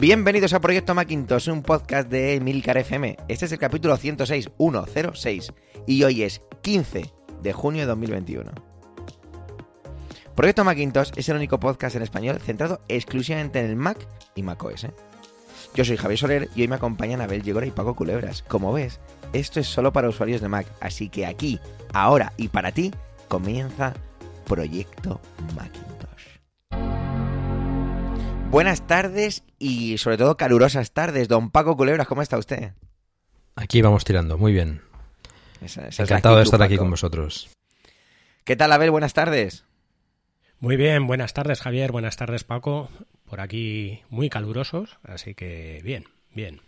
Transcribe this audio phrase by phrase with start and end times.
[0.00, 3.18] Bienvenidos a Proyecto Macintosh, un podcast de Milcar FM.
[3.28, 5.52] Este es el capítulo 106, 106,
[5.86, 7.12] y hoy es 15
[7.42, 8.50] de junio de 2021.
[10.34, 14.86] Proyecto Macintosh es el único podcast en español centrado exclusivamente en el Mac y macOS.
[15.74, 18.42] Yo soy Javier Soler y hoy me acompañan Abel Yegora y Paco Culebras.
[18.48, 19.00] Como ves,
[19.34, 21.60] esto es solo para usuarios de Mac, así que aquí,
[21.92, 22.90] ahora y para ti,
[23.28, 23.92] comienza
[24.46, 25.20] Proyecto
[25.54, 27.09] Macintosh.
[28.50, 31.28] Buenas tardes y sobre todo calurosas tardes.
[31.28, 32.72] Don Paco Culebras, ¿cómo está usted?
[33.54, 34.82] Aquí vamos tirando, muy bien.
[35.60, 36.82] Esa- esa es la Encantado de estar aquí Paco.
[36.84, 37.48] con vosotros.
[38.44, 38.90] ¿Qué tal, Abel?
[38.90, 39.64] Buenas tardes.
[40.58, 42.90] Muy bien, buenas tardes Javier, buenas tardes Paco.
[43.24, 46.04] Por aquí muy calurosos, así que bien,
[46.34, 46.60] bien.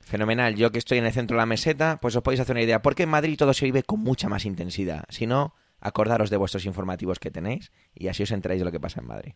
[0.00, 0.54] Fenomenal.
[0.56, 2.82] Yo que estoy en el centro de la meseta, pues os podéis hacer una idea.
[2.82, 5.04] Porque en Madrid todo se vive con mucha más intensidad.
[5.08, 8.80] Si no, acordaros de vuestros informativos que tenéis y así os enteráis de lo que
[8.80, 9.32] pasa en Madrid.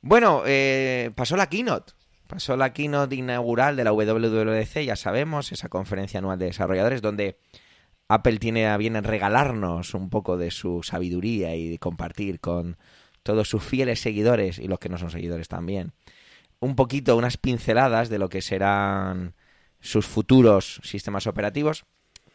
[0.00, 1.92] Bueno, eh, pasó la keynote.
[2.26, 7.38] Pasó la keynote inaugural de la WWDC, ya sabemos, esa conferencia anual de desarrolladores donde
[8.06, 12.76] Apple tiene a bien regalarnos un poco de su sabiduría y compartir con
[13.22, 15.94] todos sus fieles seguidores y los que no son seguidores también
[16.60, 19.34] un poquito, unas pinceladas de lo que serán
[19.80, 21.84] sus futuros sistemas operativos,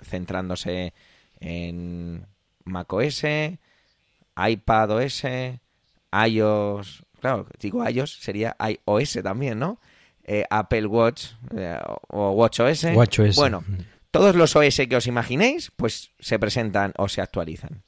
[0.02, 0.94] centrándose
[1.40, 2.26] en
[2.64, 3.24] macOS,
[4.38, 5.24] iPadOS,
[6.28, 9.80] iOS, claro, digo iOS, sería iOS también, ¿no?
[10.26, 12.84] Eh, Apple Watch eh, o WatchOS.
[12.94, 13.38] WatchOS.
[13.38, 13.64] Bueno,
[14.12, 17.84] todos los OS que os imaginéis, pues se presentan o se actualizan.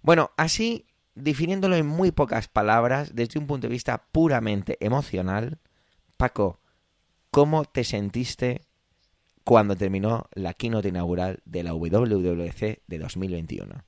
[0.00, 5.58] Bueno, así, definiéndolo en muy pocas palabras, desde un punto de vista puramente emocional,
[6.16, 6.58] Paco,
[7.30, 8.62] ¿cómo te sentiste
[9.44, 13.84] cuando terminó la keynote inaugural de la WWDC de 2021?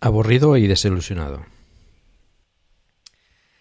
[0.00, 1.55] Aburrido y desilusionado.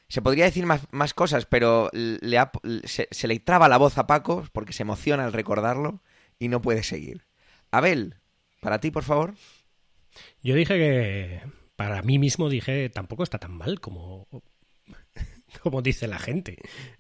[0.08, 2.52] Se podría decir más, más cosas, pero le ha-
[2.84, 6.02] se, se le traba la voz a Paco porque se emociona al recordarlo
[6.40, 7.26] y no puede seguir.
[7.72, 8.16] Abel,
[8.62, 9.34] para ti, por favor.
[10.44, 11.42] Yo dije que,
[11.76, 14.28] para mí mismo dije, tampoco está tan mal como,
[15.64, 16.58] como dice la gente.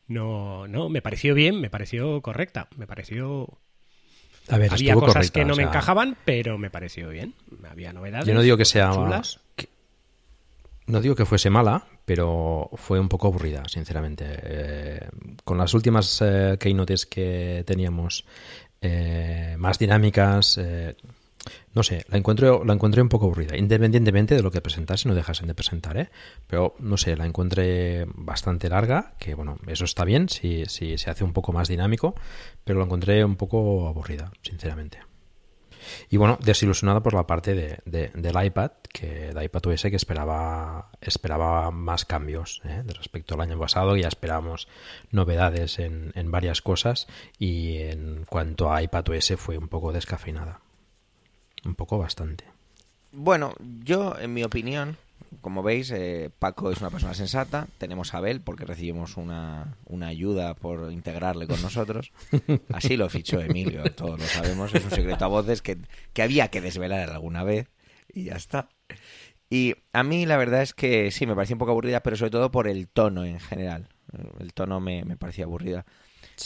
[0.07, 3.59] No, no, me pareció bien, me pareció correcta, me pareció...
[4.47, 7.33] A ver, Había cosas correcta, que no o me encajaban, pero me pareció bien.
[7.67, 8.27] Había novedades.
[8.27, 9.39] Yo no digo que sea chulas.
[10.87, 14.25] No digo que fuese mala, pero fue un poco aburrida, sinceramente.
[14.27, 15.09] Eh,
[15.43, 18.25] con las últimas eh, keynotes que teníamos
[18.81, 20.95] eh, más dinámicas, eh,
[21.73, 25.15] no sé, la encuentro, la encontré un poco aburrida, independientemente de lo que presentase, no
[25.15, 26.09] dejasen de presentar, ¿eh?
[26.47, 31.09] Pero no sé, la encontré bastante larga, que bueno, eso está bien si, si se
[31.09, 32.15] hace un poco más dinámico,
[32.63, 34.99] pero la encontré un poco aburrida, sinceramente.
[36.09, 39.95] Y bueno, desilusionada por la parte de, de- del iPad, que de iPad OS que
[39.95, 42.81] esperaba, esperaba más cambios ¿eh?
[42.85, 43.95] de respecto al año pasado.
[43.97, 44.67] Ya esperábamos
[45.11, 47.07] novedades en, en varias cosas
[47.39, 50.59] y en cuanto a iPad OS fue un poco descafeinada.
[51.65, 52.45] Un poco bastante.
[53.11, 53.53] Bueno,
[53.83, 54.97] yo, en mi opinión,
[55.41, 57.67] como veis, eh, Paco es una persona sensata.
[57.77, 62.11] Tenemos a Abel porque recibimos una, una ayuda por integrarle con nosotros.
[62.73, 64.73] Así lo fichó Emilio, todos lo sabemos.
[64.73, 65.77] Es un secreto a voces que,
[66.13, 67.69] que había que desvelar alguna vez
[68.13, 68.69] y ya está.
[69.49, 72.31] Y a mí la verdad es que sí, me parecía un poco aburrida, pero sobre
[72.31, 73.89] todo por el tono en general.
[74.39, 75.85] El tono me, me parecía aburrida.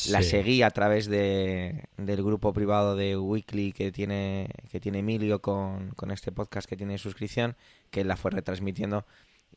[0.10, 0.30] La Sí.
[0.30, 5.90] seguí a través de, del grupo privado de Weekly que tiene, que tiene Emilio con,
[5.92, 7.56] con este podcast que tiene suscripción,
[7.90, 9.06] que él la fue retransmitiendo.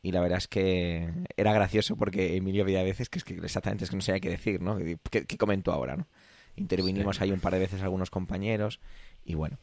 [0.01, 1.07] Y la verdad es que
[1.37, 4.29] era gracioso porque Emilio había veces que es que exactamente es que no sabía qué
[4.29, 4.77] decir, ¿no?
[4.77, 6.07] ¿Qué, qué comentó ahora, no?
[6.55, 8.79] Intervinimos ahí un par de veces algunos compañeros
[9.23, 9.57] y bueno.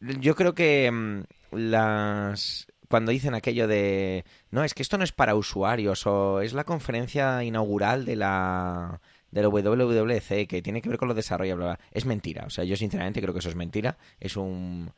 [0.00, 5.12] Yo creo que mm, las cuando dicen aquello de no, es que esto no es
[5.12, 9.00] para usuarios o es la conferencia inaugural de la
[9.30, 11.80] de la WWDC que tiene que ver con los desarrollos, bla, bla.
[11.92, 12.44] es mentira.
[12.46, 13.98] O sea, yo sinceramente creo que eso es mentira.
[14.20, 14.92] Es un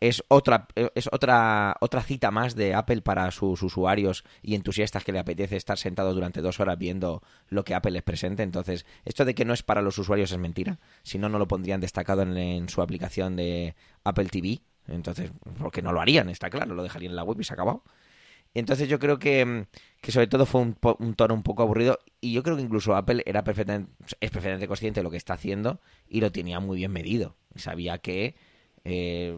[0.00, 5.12] es otra es otra otra cita más de Apple para sus usuarios y entusiastas que
[5.12, 8.42] le apetece estar sentados durante dos horas viendo lo que Apple les presente.
[8.42, 10.78] Entonces, esto de que no es para los usuarios es mentira.
[11.02, 14.60] Si no, no lo pondrían destacado en, en su aplicación de Apple TV.
[14.86, 17.54] Entonces, porque no lo harían, está claro, lo dejarían en la web y se ha
[17.54, 17.84] acabado.
[18.54, 19.66] Entonces yo creo que, mm,
[20.00, 22.94] que sobre todo fue un, un tono un poco aburrido y yo creo que incluso
[22.94, 26.78] Apple era perfectamente, es perfectamente consciente de lo que está haciendo y lo tenía muy
[26.78, 27.36] bien medido.
[27.56, 28.36] Sabía que,
[28.84, 29.36] eh,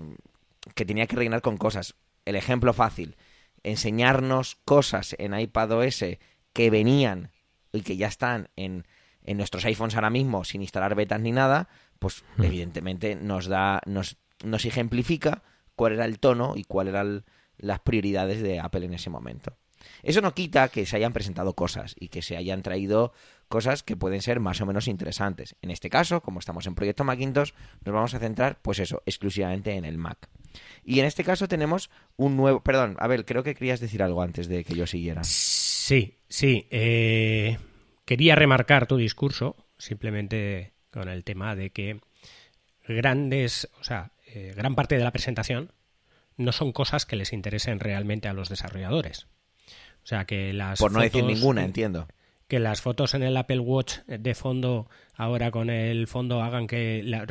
[0.74, 1.94] que tenía que rellenar con cosas.
[2.24, 3.16] El ejemplo fácil,
[3.62, 6.04] enseñarnos cosas en iPadOS
[6.52, 7.30] que venían
[7.72, 8.86] y que ya están en,
[9.24, 11.68] en nuestros iPhones ahora mismo sin instalar betas ni nada,
[11.98, 12.44] pues Mm.
[12.44, 15.42] evidentemente nos da, nos, nos ejemplifica
[15.74, 17.24] cuál era el tono y cuáles eran
[17.58, 19.56] las prioridades de Apple en ese momento.
[20.02, 23.12] Eso no quita que se hayan presentado cosas y que se hayan traído
[23.48, 25.56] cosas que pueden ser más o menos interesantes.
[25.62, 27.52] En este caso, como estamos en proyecto Macintosh,
[27.84, 30.28] nos vamos a centrar, pues eso, exclusivamente en el Mac.
[30.84, 32.62] Y en este caso tenemos un nuevo...
[32.62, 35.22] Perdón, Abel, creo que querías decir algo antes de que yo siguiera.
[35.24, 36.66] Sí, sí.
[36.70, 37.58] Eh,
[38.04, 42.00] quería remarcar tu discurso, simplemente con el tema de que
[42.88, 45.72] grandes, o sea, eh, gran parte de la presentación
[46.36, 49.26] no son cosas que les interesen realmente a los desarrolladores.
[50.02, 52.06] O sea, que las Por no decir fotos- ninguna, entiendo.
[52.48, 57.02] que las fotos en el Apple Watch de fondo ahora con el fondo hagan que,
[57.02, 57.26] la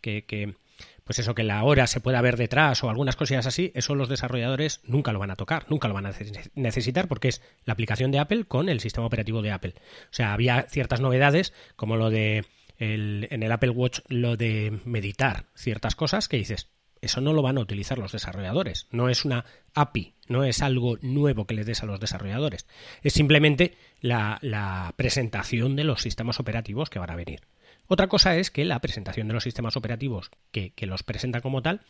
[0.00, 0.54] que, que,
[1.02, 4.08] pues eso que la hora se pueda ver detrás o algunas cosillas así eso los
[4.08, 7.72] desarrolladores nunca lo van a tocar nunca lo van a neces- necesitar porque es la
[7.72, 11.96] aplicación de Apple con el sistema operativo de Apple o sea había ciertas novedades como
[11.96, 12.44] lo de
[12.78, 16.68] el- en el Apple Watch lo de meditar ciertas cosas que dices
[17.02, 18.86] eso no lo van a utilizar los desarrolladores.
[18.90, 19.44] No es una
[19.74, 22.66] API, no es algo nuevo que les des a los desarrolladores.
[23.02, 27.40] Es simplemente la, la presentación de los sistemas operativos que van a venir.
[27.88, 31.60] Otra cosa es que la presentación de los sistemas operativos que, que los presentan como
[31.60, 31.82] tal,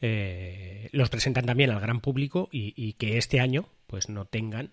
[0.00, 4.70] eh, los presentan también al gran público y, y que este año pues no tengan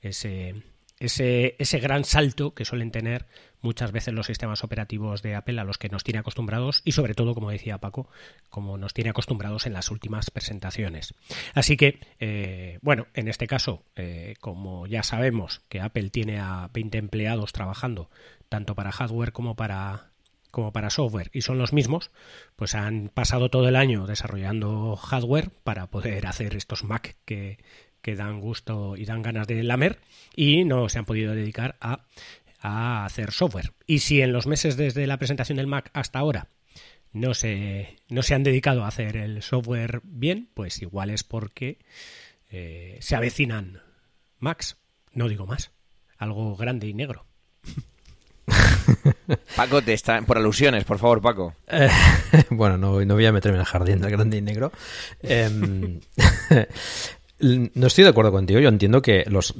[0.00, 0.62] ese,
[0.98, 3.26] ese, ese gran salto que suelen tener
[3.64, 7.14] muchas veces los sistemas operativos de Apple a los que nos tiene acostumbrados y sobre
[7.14, 8.08] todo, como decía Paco,
[8.50, 11.14] como nos tiene acostumbrados en las últimas presentaciones.
[11.54, 16.68] Así que, eh, bueno, en este caso, eh, como ya sabemos que Apple tiene a
[16.72, 18.10] 20 empleados trabajando
[18.48, 20.10] tanto para hardware como para
[20.50, 22.12] como para software y son los mismos,
[22.54, 27.58] pues han pasado todo el año desarrollando hardware para poder hacer estos Mac que,
[28.04, 29.98] que dan gusto y dan ganas de lamer
[30.36, 32.04] y no se han podido dedicar a,
[32.60, 33.72] a hacer software.
[33.86, 36.48] Y si en los meses desde la presentación del Mac hasta ahora
[37.12, 41.78] no se, no se han dedicado a hacer el software bien, pues igual es porque
[42.50, 43.80] eh, se avecinan
[44.38, 44.76] Macs,
[45.12, 45.70] no digo más,
[46.18, 47.24] algo grande y negro.
[49.56, 50.20] Paco, te está...
[50.22, 51.54] por alusiones, por favor, Paco.
[51.68, 51.88] Eh,
[52.50, 54.72] bueno, no, no voy a meterme en el jardín del grande y negro.
[55.22, 56.00] Em,
[57.74, 58.60] no estoy de acuerdo contigo.
[58.60, 59.54] Yo entiendo que los,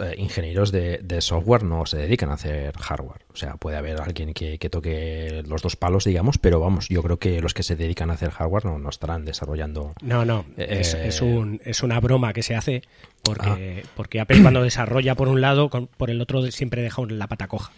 [0.00, 3.22] eh, ingenieros de software no se dedican a hacer hardware.
[3.32, 7.02] O sea, puede haber alguien que, que toque los dos palos, digamos, pero vamos, yo
[7.02, 9.94] creo que los que se dedican a hacer hardware no, no estarán desarrollando.
[10.02, 12.82] No, no, es, Eh, es un, es una broma que se hace
[13.22, 17.26] porque, porque Apple cuando desarrolla por un lado, con- por el otro siempre deja la
[17.28, 17.70] pata coja.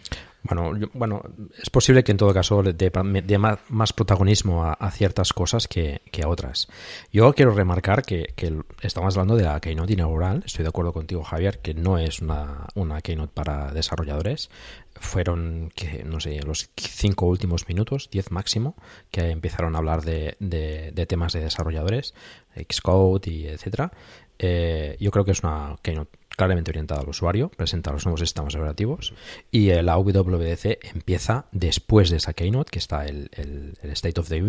[0.43, 1.21] Bueno, yo- bueno,
[1.61, 2.91] es posible que en todo caso le dé
[3.23, 6.67] dé ma- más protagonismo a, a ciertas cosas que, que a otras.
[7.13, 10.43] Yo quiero remarcar que, que estamos hablando de la Keynote inaugural.
[10.45, 14.49] Estoy de acuerdo contigo, Javier, que no es una, una Keynote para desarrolladores.
[14.95, 18.75] Fueron, que no sé, los cinco últimos minutos, diez máximo,
[19.11, 22.13] que empezaron a hablar de, de- temas de desarrolladores,
[22.55, 23.91] Xcode y etcétera.
[24.39, 28.55] Eh, yo creo que es una Keynote claramente orientada al usuario, presenta los nuevos sistemas
[28.55, 29.13] operativos
[29.51, 34.41] y la WWDC empieza después de esa Keynote, que está el, el- State of the,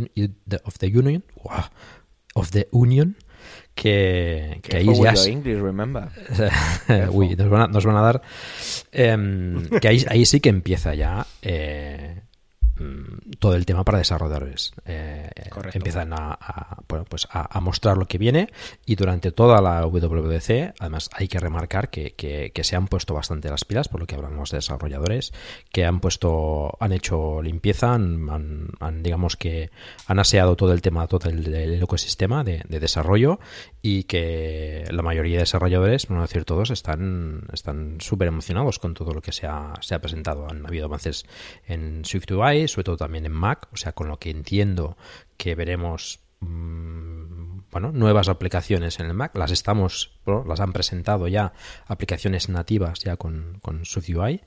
[0.65, 1.25] of the Union,
[2.35, 3.17] of the Union,
[3.75, 6.09] que, que ahí ya English, remember.
[7.11, 8.23] Uy, nos van a, nos van a dar.
[8.93, 12.21] em, que ahí, ahí sí que empieza ya eh,
[13.39, 14.73] todo el tema para desarrolladores.
[14.87, 15.31] Eh,
[15.77, 18.49] empiezan a, a, bueno, pues a, a mostrar lo que viene
[18.85, 23.15] y durante toda la WWDC, además hay que remarcar que, que- que se han puesto
[23.15, 25.33] bastante las pilas, por lo que hablamos de desarrolladores,
[25.73, 29.71] que han puesto, han hecho limpieza, han, han- han, digamos que
[30.07, 33.39] han aseado todo el tema, todo el, el ecosistema de, de desarrollo
[33.83, 38.95] y que la mayoría de desarrolladores, por no decir todos, están están súper emocionados con
[38.95, 40.47] todo lo que se ha, se ha presentado.
[40.51, 41.25] Han habido avances
[41.67, 44.97] en SwiftUI, sobre todo también en Mac, o sea, con lo que entiendo
[45.37, 49.37] que veremos mm, bueno, nuevas aplicaciones en el Mac.
[49.37, 50.13] Las estamos,
[50.47, 51.53] las han presentado ya
[51.87, 54.41] aplicaciones nativas ya con, con SwiftUI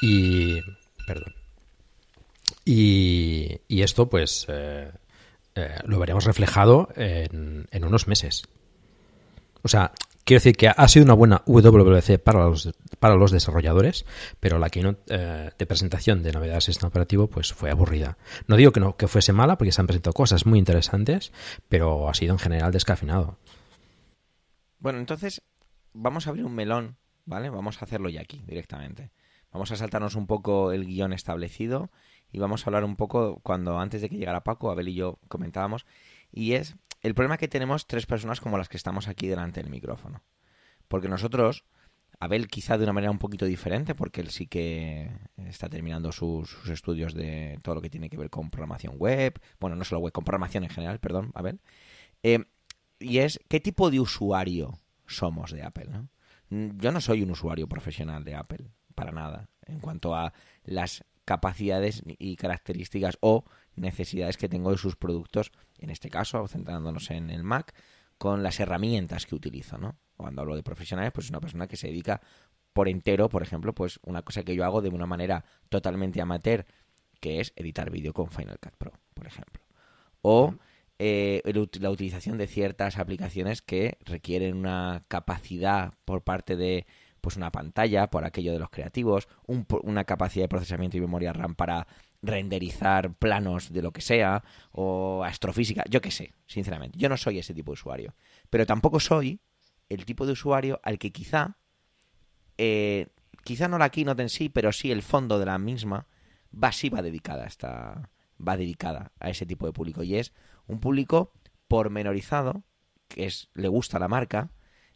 [0.00, 0.60] y
[1.06, 1.34] perdón.
[2.64, 4.90] Y, y esto, pues, eh,
[5.54, 8.44] eh, lo veremos reflejado en, en unos meses.
[9.62, 9.92] O sea,
[10.30, 14.06] quiero decir que ha sido una buena WWDC para los, para los desarrolladores,
[14.38, 18.16] pero la keynote eh, de presentación de novedades del sistema operativo pues fue aburrida.
[18.46, 21.32] No digo que no que fuese mala, porque se han presentado cosas muy interesantes,
[21.68, 23.38] pero ha sido en general descafinado.
[24.78, 25.42] Bueno, entonces
[25.94, 27.50] vamos a abrir un melón, ¿vale?
[27.50, 29.10] Vamos a hacerlo ya aquí, directamente.
[29.50, 31.90] Vamos a saltarnos un poco el guion establecido
[32.30, 35.18] y vamos a hablar un poco cuando antes de que llegara Paco, Abel y yo
[35.26, 35.86] comentábamos,
[36.30, 39.70] y es el problema que tenemos tres personas como las que estamos aquí delante del
[39.70, 40.22] micrófono.
[40.88, 41.64] Porque nosotros,
[42.18, 46.56] Abel quizá de una manera un poquito diferente, porque él sí que está terminando sus,
[46.68, 50.12] estudios de todo lo que tiene que ver con programación web, bueno, no solo web,
[50.12, 51.60] con programación en general, perdón, Abel.
[52.22, 52.44] Eh,
[52.98, 56.08] y es qué tipo de usuario somos de Apple, ¿no?
[56.50, 59.48] Yo no soy un usuario profesional de Apple, para nada.
[59.66, 60.32] en cuanto a
[60.64, 63.44] las capacidades y características o
[63.76, 67.74] necesidades que tengo de sus productos, en este caso, centrándonos en el Mac,
[68.18, 69.96] con las herramientas que utilizo, ¿no?
[70.16, 72.20] Cuando hablo de profesionales, pues es una persona que se dedica
[72.72, 76.66] por entero, por ejemplo, pues una cosa que yo hago de una manera totalmente amateur,
[77.20, 79.62] que es editar vídeo con Final Cut Pro, por ejemplo.
[80.22, 80.54] O
[80.98, 81.42] eh,
[81.80, 86.86] la utilización de ciertas aplicaciones que requieren una capacidad por parte de
[87.22, 91.54] pues una pantalla, por aquello de los creativos, una capacidad de procesamiento y memoria RAM
[91.54, 91.86] para
[92.22, 96.98] renderizar planos de lo que sea, o astrofísica, yo qué sé, sinceramente.
[96.98, 98.14] Yo no soy ese tipo de usuario.
[98.50, 99.40] Pero tampoco soy
[99.88, 101.56] el tipo de usuario al que quizá,
[102.58, 103.08] eh,
[103.44, 106.06] quizá no la keynote en sí, pero sí el fondo de la misma,
[106.52, 108.10] va sí va dedicada a esta,
[108.46, 110.02] va dedicada a ese tipo de público.
[110.02, 110.32] Y es
[110.66, 111.32] un público
[111.68, 112.64] pormenorizado,
[113.08, 114.50] que es, le gusta la marca,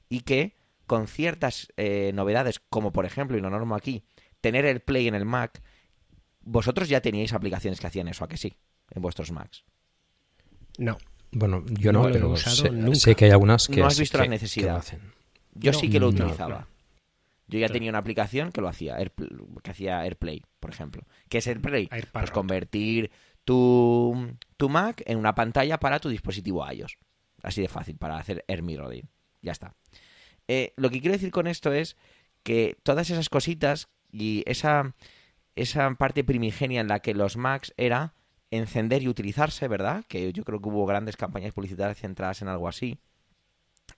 [0.08, 4.04] y que con ciertas eh, novedades, como por ejemplo, y lo normo aquí,
[4.40, 5.62] tener el Play en el Mac,
[6.44, 8.54] vosotros ya teníais aplicaciones que hacían eso, ¿a que sí?
[8.90, 9.64] En vuestros Macs.
[10.78, 10.98] No.
[11.32, 14.84] Bueno, yo no, pero sé, que hay algunas que No has visto la necesidad.
[15.54, 16.68] Yo sí que lo utilizaba.
[17.46, 18.96] Yo ya tenía una aplicación que lo hacía,
[19.62, 21.02] que hacía AirPlay, por ejemplo.
[21.28, 21.88] ¿Qué es AirPlay?
[22.12, 23.10] pues convertir
[23.44, 26.96] tu, tu Mac en una pantalla para tu dispositivo iOS.
[27.42, 29.08] Así de fácil, para hacer Air Mirroring.
[29.42, 29.74] Ya está.
[30.48, 31.96] Eh, lo que quiero decir con esto es
[32.42, 34.94] que todas esas cositas y esa,
[35.56, 38.14] esa parte primigenia en la que los Macs era
[38.50, 40.04] encender y utilizarse, ¿verdad?
[40.08, 42.98] Que yo creo que hubo grandes campañas publicitarias centradas en algo así.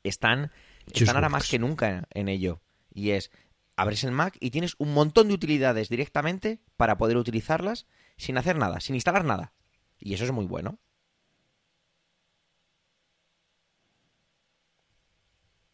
[0.03, 0.51] Están,
[0.93, 2.61] están ahora más que nunca en ello.
[2.93, 3.31] Y es,
[3.77, 7.87] abres el Mac y tienes un montón de utilidades directamente para poder utilizarlas
[8.17, 9.53] sin hacer nada, sin instalar nada.
[9.99, 10.79] Y eso es muy bueno.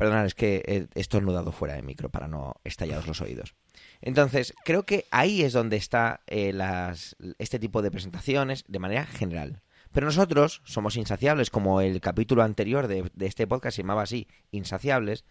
[0.03, 3.55] Perdonad, es que he estornudado fuera de micro para no estallaros los oídos.
[4.01, 9.07] Entonces, creo que ahí es donde está eh, las, este tipo de presentaciones de manera
[9.07, 9.63] general.
[9.93, 14.27] Pero nosotros somos insaciables, como el capítulo anterior de, de este podcast se llamaba así,
[14.51, 15.25] Insaciables,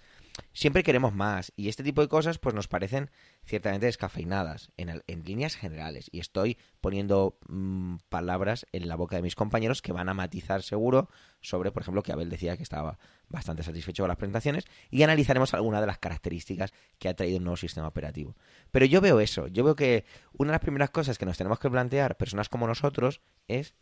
[0.54, 3.10] siempre queremos más y este tipo de cosas pues nos parecen
[3.44, 6.10] ciertamente descafeinadas en, en líneas generales.
[6.12, 10.62] Y estoy poniendo mm, palabras en la boca de mis compañeros que van a matizar
[10.64, 11.10] seguro
[11.42, 15.54] sobre por ejemplo que Abel decía que estaba bastante satisfecho con las presentaciones y analizaremos
[15.54, 18.36] algunas de las características que ha traído el nuevo sistema operativo.
[18.72, 21.60] Pero yo veo eso yo veo que una de las primeras cosas que nos tenemos
[21.60, 23.76] que plantear personas como nosotros es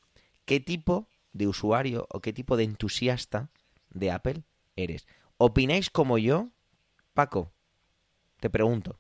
[0.46, 3.50] qué tipo de usuario o qué tipo de entusiasta
[3.92, 4.44] de Apple
[4.76, 5.08] eres
[5.42, 6.50] ¿Opináis como yo?
[7.14, 7.54] Paco,
[8.42, 9.00] te pregunto.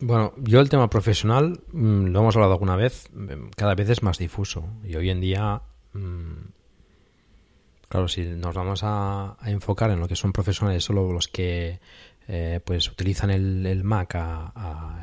[0.00, 4.02] Bueno, yo el tema profesional, mm, lo hemos hablado alguna vez, mm, cada vez es
[4.02, 4.64] más difuso.
[4.82, 5.62] Y hoy en día,
[5.92, 6.50] mm,
[7.88, 11.78] claro, si nos vamos a, enfocar en lo que son profesionales, solo los que
[12.26, 14.16] eh, pues utilizan el, Mac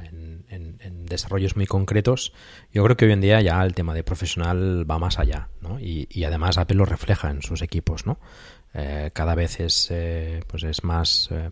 [0.04, 2.34] en, desarrollos muy concretos,
[2.74, 5.80] yo creo que hoy en día ya el tema de profesional va más allá, ¿no?
[5.80, 8.20] Y, y además Apple lo refleja en sus equipos, ¿no?
[8.74, 11.30] Eh, cada vez es, eh, pues es más...
[11.32, 11.50] Eh,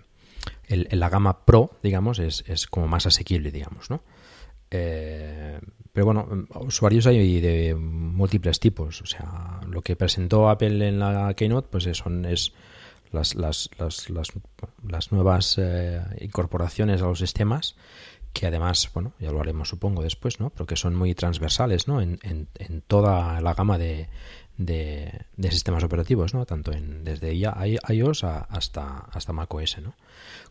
[0.68, 4.02] el, la gama Pro, digamos, es, es como más asequible, digamos, ¿no?
[5.94, 6.28] pero bueno,
[6.60, 9.02] usuarios hay de múltiples tipos.
[9.02, 12.52] O sea, lo que presentó Apple en la Keynote, pues son es
[13.14, 14.10] las, las, las,
[14.84, 15.58] las, nuevas
[16.20, 17.78] incorporaciones a los sistemas
[18.34, 20.50] que además, bueno, ya lo haremos supongo después, ¿no?
[20.50, 22.02] Pero que son muy transversales, ¿no?
[22.02, 24.10] En, en toda la gama de,
[24.58, 26.46] de, sistemas operativos, ¿no?
[26.46, 29.96] Tanto en, desde iOS hasta, hasta macOS, ¿no?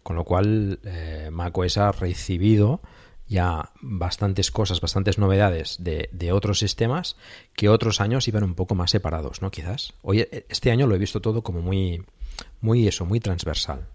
[0.02, 2.80] Con lo cual, eh, macOS ha recibido
[3.26, 7.16] ya bastantes cosas, bastantes novedades de, de, otros sistemas
[7.54, 9.50] que otros años iban un poco más separados, ¿no?
[9.50, 9.94] Quizás.
[10.02, 12.04] Hoy, este año lo he visto todo como muy,
[12.60, 13.86] muy eso, muy transversal.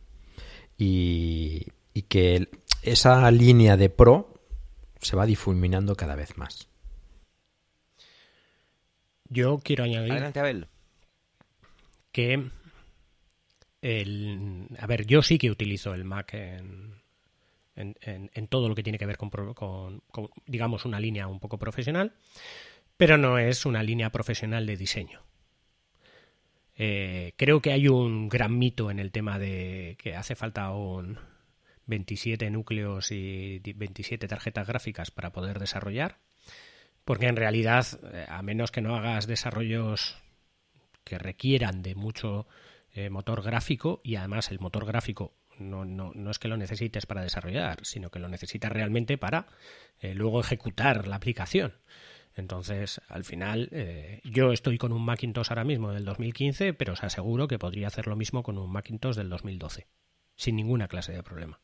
[0.77, 2.49] Y, y que
[2.81, 4.33] esa línea de pro
[5.01, 6.67] se va difuminando cada vez más.
[9.29, 10.67] Yo quiero añadir Adelante,
[12.12, 12.50] que
[13.81, 17.00] el, a ver, yo sí que utilizo el Mac en,
[17.75, 20.01] en, todo lo que tiene que ver con, con,
[20.45, 22.13] digamos, una línea un poco profesional,
[22.98, 25.21] pero no es una línea profesional de diseño.
[26.75, 31.19] Eh, creo que hay un gran mito en el tema de que hace falta un
[31.88, 36.17] 27 núcleos y 27 tarjetas gráficas para poder desarrollar.
[37.09, 40.15] Porque en realidad, eh, a menos que no hagas desarrollos
[41.03, 42.47] que requieran de mucho
[42.93, 47.07] eh, motor gráfico, y además el motor gráfico no, no, no, es que lo necesites
[47.07, 49.47] para desarrollar, sino que lo necesitas realmente para
[49.99, 51.73] eh, luego ejecutar la aplicación.
[52.35, 53.71] Entonces, al final,
[54.23, 58.05] yo estoy con un Macintosh ahora mismo del 2015, pero os aseguro que podría hacer
[58.05, 59.87] lo mismo con un Macintosh del 2012,
[60.35, 61.59] sin ninguna clase de problema.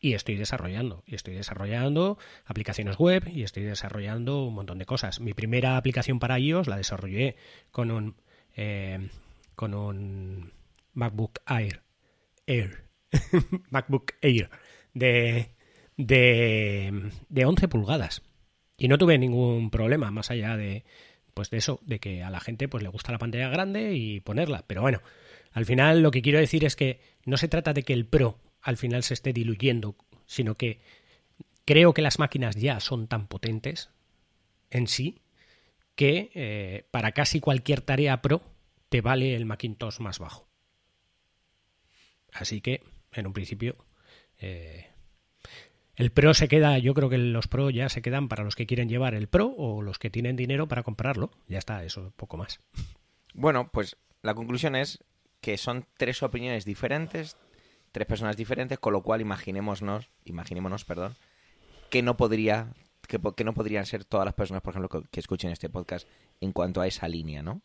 [0.00, 1.04] Y estoy desarrollando.
[1.06, 5.20] Y estoy desarrollando aplicaciones web y estoy desarrollando un montón de cosas.
[5.20, 7.36] Mi primera aplicación para iOS la desarrollé
[7.70, 8.16] con un,
[8.56, 9.10] eh,
[9.54, 10.52] con un
[10.94, 11.82] MacBook Air.
[12.46, 12.84] Air.
[13.70, 14.50] MacBook Air
[14.94, 15.50] de,
[15.96, 18.22] de, de 11 pulgadas.
[18.76, 20.84] Y no tuve ningún problema más allá de,
[21.34, 24.20] pues de eso, de que a la gente pues le gusta la pantalla grande y
[24.20, 24.64] ponerla.
[24.66, 25.02] Pero bueno,
[25.52, 28.38] al final lo que quiero decir es que no se trata de que el Pro
[28.62, 30.80] al final se esté diluyendo, sino que
[31.64, 33.90] creo que las máquinas ya son tan potentes
[34.70, 35.20] en sí
[35.94, 38.42] que eh, para casi cualquier tarea Pro
[38.88, 40.48] te vale el Macintosh más bajo.
[42.32, 43.76] Así que, en un principio,
[44.38, 44.86] eh,
[45.96, 48.66] el Pro se queda, yo creo que los Pro ya se quedan para los que
[48.66, 51.30] quieren llevar el Pro o los que tienen dinero para comprarlo.
[51.48, 52.60] Ya está, eso, poco más.
[53.34, 55.04] Bueno, pues la conclusión es
[55.40, 57.36] que son tres opiniones diferentes,
[57.92, 61.16] tres personas diferentes, con lo cual imaginémonos, imaginémonos, perdón,
[61.90, 62.72] que no podría,
[63.08, 66.06] que, no podrían ser todas las personas, por ejemplo, que, que escuchen este podcast
[66.40, 67.62] en cuanto a esa línea, ¿no?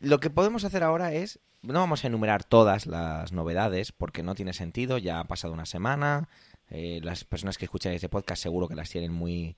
[0.00, 4.34] Lo que podemos hacer ahora es, no vamos a enumerar todas las novedades, porque no
[4.34, 6.28] tiene sentido, ya ha pasado una semana,
[6.70, 9.56] eh, las personas que escuchan este podcast seguro que las tienen muy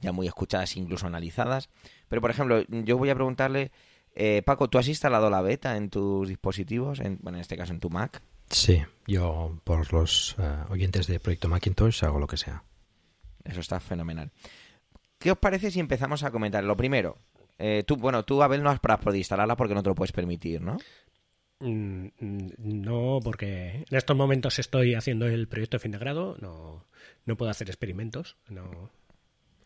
[0.00, 1.68] ya muy escuchadas, incluso analizadas.
[2.08, 3.72] Pero, por ejemplo, yo voy a preguntarle,
[4.14, 7.00] eh, Paco, ¿tú has instalado la beta en tus dispositivos?
[7.00, 8.22] En, bueno, en este caso en tu Mac.
[8.54, 12.62] Sí, yo por los eh, oyentes de Proyecto Macintosh hago lo que sea.
[13.42, 14.30] Eso está fenomenal.
[15.18, 16.62] ¿Qué os parece si empezamos a comentar?
[16.62, 17.18] Lo primero,
[17.58, 20.60] eh, tú, bueno, tú, Abel, no has podido instalarla porque no te lo puedes permitir,
[20.60, 20.78] ¿no?
[21.58, 26.36] Mm, mm, No, porque en estos momentos estoy haciendo el proyecto de fin de grado,
[26.40, 26.86] no,
[27.26, 28.88] no puedo hacer experimentos, no.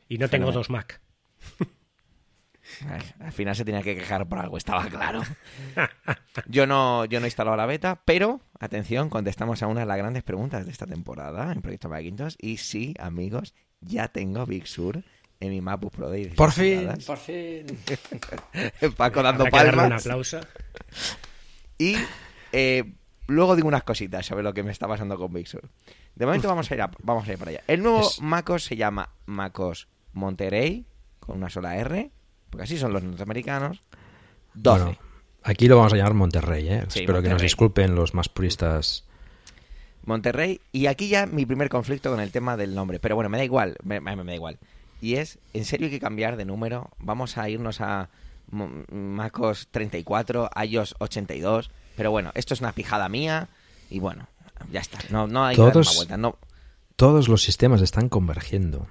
[0.09, 1.03] Y no tengo dos Mac.
[3.21, 5.23] Al final se tenía que quejar por algo, estaba claro.
[6.47, 9.97] Yo no, yo no he instalado la beta, pero, atención, contestamos a una de las
[9.99, 12.37] grandes preguntas de esta temporada en Proyecto Macintosh.
[12.39, 15.03] Y sí, amigos, ya tengo Big Sur
[15.41, 17.05] en mi MacBook Pro de 16 Por fin, pulgadas.
[17.05, 17.67] por fin.
[18.97, 20.03] Paco dando un palmas.
[20.07, 20.41] aplauso.
[21.79, 21.97] Y
[22.53, 22.93] eh,
[23.27, 25.69] luego digo unas cositas sobre lo que me está pasando con Big Sur.
[26.15, 27.63] De momento vamos a ir a- vamos a ir para allá.
[27.67, 30.87] El nuevo Es- MacOS se llama MacOS Monterey,
[31.21, 32.11] con una sola R,
[32.51, 33.83] porque así son los norteamericanos.
[34.55, 34.85] 12.
[34.85, 34.99] Bueno,
[35.43, 36.85] aquí lo vamos a llamar Monterrey, ¿eh?
[36.89, 39.05] Sí, Espero que nos disculpen los más puristas.
[40.05, 40.61] Monterrey.
[40.73, 42.99] Y aquí ya mi primer conflicto con el tema del nombre.
[42.99, 44.59] Pero bueno, me da igual, me, me- me da igual.
[45.01, 46.91] Y es, ¿en serio hay que cambiar de número?
[46.99, 48.09] Vamos a irnos a
[48.51, 51.71] MacOS 34, iOS 82.
[51.97, 53.49] Pero bueno, esto es una pijada mía.
[53.91, 54.27] Y bueno,
[54.73, 54.99] ya está.
[55.11, 56.19] No, no hay que dar vueltas.
[56.19, 56.37] No.
[56.97, 58.87] Todos los sistemas están convergiendo.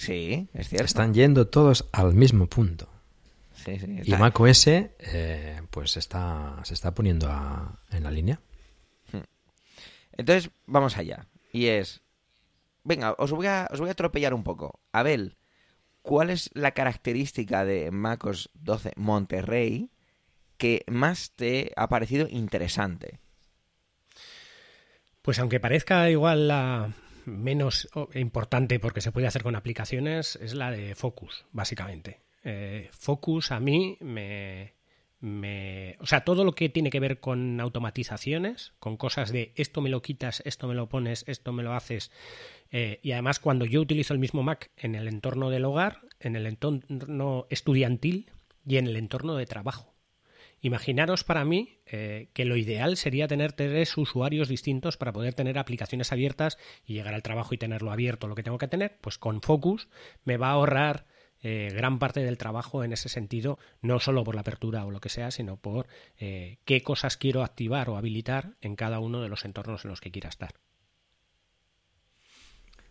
[0.00, 0.86] Sí, es cierto.
[0.86, 2.88] Están yendo todos al mismo punto.
[3.54, 8.40] Sí, sí, Y macOS eh, pues está, se está poniendo a- en la línea.
[10.16, 11.26] Entonces, vamos allá.
[11.52, 12.00] Y es.
[12.82, 14.80] Venga, os voy a, os voy a atropellar un poco.
[14.92, 15.36] Abel,
[16.00, 19.90] ¿cuál es la característica de MacOS 12 Monterrey
[20.56, 23.20] que más te ha parecido interesante?
[25.22, 26.92] Pues aunque parezca igual la
[27.30, 32.20] menos importante porque se puede hacer con aplicaciones, es la de Focus, básicamente.
[32.44, 34.74] Eh, Focus a mí me,
[35.20, 35.96] me...
[36.00, 39.90] O sea, todo lo que tiene que ver con automatizaciones, con cosas de esto me
[39.90, 42.10] lo quitas, esto me lo pones, esto me lo haces.
[42.70, 46.36] eh, y además cuando yo utilizo el mismo Mac en el entorno del hogar, en
[46.36, 48.30] el entorno estudiantil
[48.66, 49.89] y en el entorno de trabajo.
[50.62, 55.58] Imaginaros para mí eh, que lo ideal sería tener tres usuarios distintos para poder tener
[55.58, 58.98] aplicaciones abiertas y llegar al trabajo y tenerlo abierto lo que tengo que tener.
[59.00, 59.88] Pues con Focus
[60.24, 61.06] me va a ahorrar
[61.42, 65.00] eh, gran parte del trabajo en ese sentido, no solo por la apertura o lo
[65.00, 65.86] que sea, sino por
[66.18, 70.02] eh, qué cosas quiero activar o habilitar en cada uno de los entornos en los
[70.02, 70.52] que quiera estar.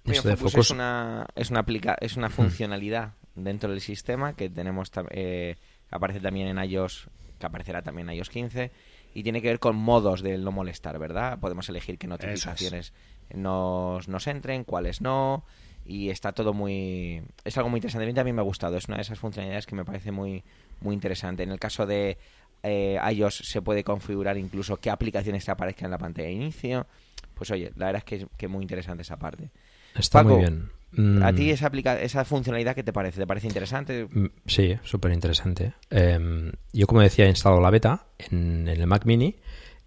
[0.06, 4.50] Mira, Focus Focus- es una, es una, aplica- es una funcionalidad dentro del sistema que
[4.50, 7.08] tenemos eh, que aparece también en iOS,
[7.40, 8.72] que aparecerá también en iOS 15
[9.14, 11.40] y tiene que ver con modos del no molestar, ¿verdad?
[11.40, 12.94] Podemos elegir qué notificaciones
[13.34, 15.44] nos, nos entren, cuáles no
[15.86, 18.04] y está todo muy es algo muy interesante.
[18.04, 20.44] A mí también me ha gustado, es una de esas funcionalidades que me parece muy
[20.82, 21.44] muy interesante.
[21.44, 22.18] En el caso de
[22.62, 26.86] eh, iOS se puede configurar incluso qué aplicaciones te aparezcan en la pantalla de inicio.
[27.34, 29.50] Pues oye, la verdad es que es que muy interesante esa parte.
[29.96, 30.70] Está Paco, muy bien.
[30.92, 33.20] Mm, ¿A ti esa, aplica esa funcionalidad qué te parece?
[33.20, 34.08] ¿Te parece interesante?
[34.12, 35.74] mm, Sí, súper interesante.
[35.90, 39.36] Em, yo, como decía, he instalado la beta en, en el Mac Mini,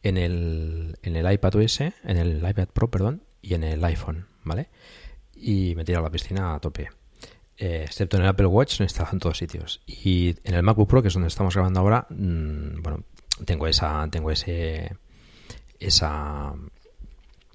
[0.02, 4.26] en el, en el iPad OS, en el iPad Pro, perdón, y en el iPhone,
[4.44, 4.68] ¿vale?
[5.34, 6.88] Y me he tirado a la piscina a tope.
[7.58, 9.82] Eh, excepto en el Apple Watch, he instalado en todos sitios.
[9.86, 13.04] Y en el MacBook Pro, que es donde estamos grabando ahora, mm, bueno,
[13.44, 14.96] tengo esa, tengo ese,
[15.78, 16.54] esa,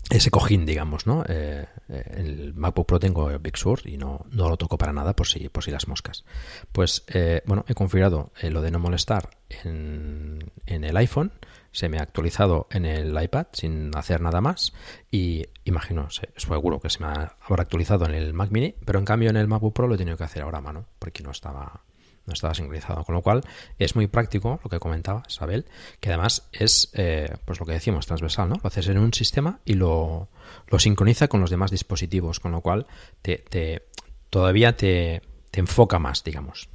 [0.10, 1.24] ese cojín, digamos, ¿no?
[1.28, 5.16] Eh, eh, el MacBook Pro tengo Big Sur y no, no lo toco para nada
[5.16, 6.24] por si, por si las moscas.
[6.72, 11.34] Pues, eh, bueno, he configurado lo de no molestar en, en, el iPhone,
[11.72, 14.74] se me ha actualizado en el iPad sin hacer nada más
[15.12, 19.30] y imagino, seguro que se me habrá actualizado en el Mac mini, pero en cambio
[19.30, 21.84] en el MacBook Pro lo he tenido que hacer ahora a mano porque no estaba
[22.28, 23.04] no estaba sincronizado.
[23.04, 23.42] Con lo cual
[23.80, 25.66] es muy práctico lo que comentaba Isabel,
[26.00, 28.56] que además es eh, pues lo que decimos, transversal, ¿no?
[28.62, 30.30] Lo haces en un sistema y lo,
[30.68, 32.86] lo sincroniza con los demás dispositivos, con lo cual
[33.22, 33.88] te, te
[34.30, 36.70] todavía te, te, enfoca más, digamos.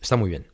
[0.00, 0.46] Está muy bien.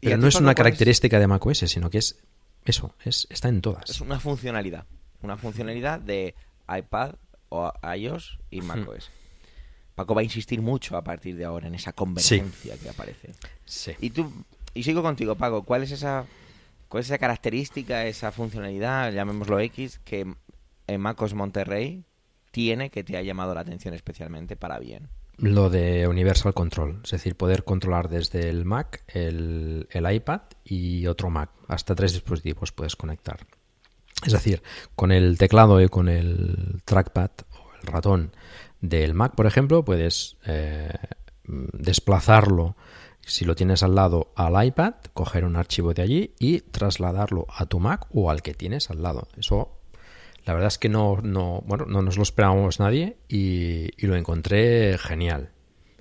[0.00, 2.16] Pero no es una característica de macOS, sino que es
[2.64, 3.90] eso, es, está en todas.
[3.90, 4.86] Es una funcionalidad.
[5.22, 6.34] Una funcionalidad de
[6.68, 7.14] iPad
[7.48, 8.88] o iOS y hmm.
[9.96, 13.32] Paco va a insistir mucho a partir de ahora en esa convergencia que aparece.
[13.64, 13.92] Sí.
[13.98, 14.30] Y tú,
[14.74, 16.26] y sigo contigo, Paco, ¿cuál es esa,
[16.88, 20.26] cuál es esa característica, esa funcionalidad, llamémoslo X, que
[20.86, 22.04] en MacOS Monterrey
[22.50, 25.08] tiene que te ha llamado la atención especialmente para bien?
[25.38, 31.06] Lo de Universal Control, es decir, poder controlar desde el Mac, el, el iPad y
[31.06, 31.50] otro Mac.
[31.68, 33.46] Hasta tres dispositivos puedes conectar.
[34.26, 34.62] Es decir,
[34.94, 38.32] con el teclado y con el trackpad o el ratón
[38.88, 40.90] del Mac, por ejemplo, puedes eh,
[41.44, 42.76] desplazarlo
[43.26, 47.66] si lo tienes al lado al iPad, coger un archivo de allí y trasladarlo a
[47.66, 49.26] tu Mac o al que tienes al lado.
[49.36, 49.80] Eso,
[50.44, 54.96] la verdad es que no, no, bueno, no nos lo esperábamos nadie y, lo encontré
[54.98, 55.50] genial.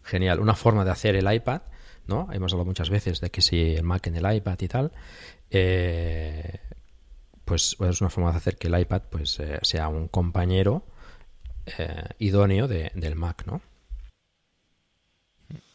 [0.03, 0.39] Genial.
[0.39, 1.63] Una forma de hacer el iPad,
[2.05, 2.27] ¿no?
[2.31, 4.91] Hemos hablado muchas veces de que si el Mac en el iPad y tal,
[5.49, 6.59] eh,
[7.43, 10.85] pues, es una forma de hacer que el iPad pues eh, sea un compañero
[11.77, 13.61] eh, idóneo del Mac, ¿no?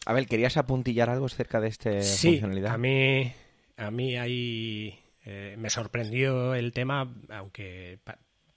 [0.05, 2.73] A ver, ¿querías apuntillar algo acerca de esta sí, funcionalidad?
[2.73, 3.33] A mí,
[3.77, 7.99] a mí ahí eh, me sorprendió el tema, aunque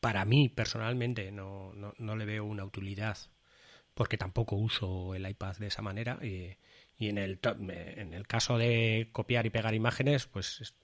[0.00, 3.18] para mí personalmente no, no, le veo una utilidad,
[3.94, 6.18] porque tampoco uso el iPad de esa manera.
[6.22, 6.56] Y,
[6.96, 10.74] y en, el, en el caso de copiar y pegar imágenes, pues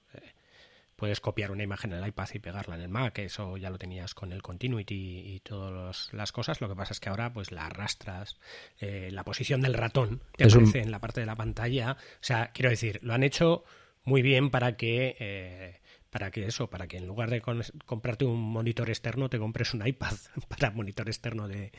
[1.01, 3.79] puedes copiar una imagen en el iPad y pegarla en el Mac, eso ya lo
[3.79, 7.51] tenías con el Continuity y, todas las cosas, lo que pasa es que ahora pues
[7.51, 8.37] la arrastras,
[8.79, 12.51] eh, la posición del ratón te aparece en la parte de la pantalla, o sea,
[12.53, 13.63] quiero decir, lo han hecho
[14.03, 15.15] muy bien para que...
[15.19, 15.77] Eh,
[16.11, 17.41] para que eso, para que en lugar de
[17.85, 20.13] comprarte un monitor externo, te compres un iPad
[20.49, 21.71] para monitor externo de,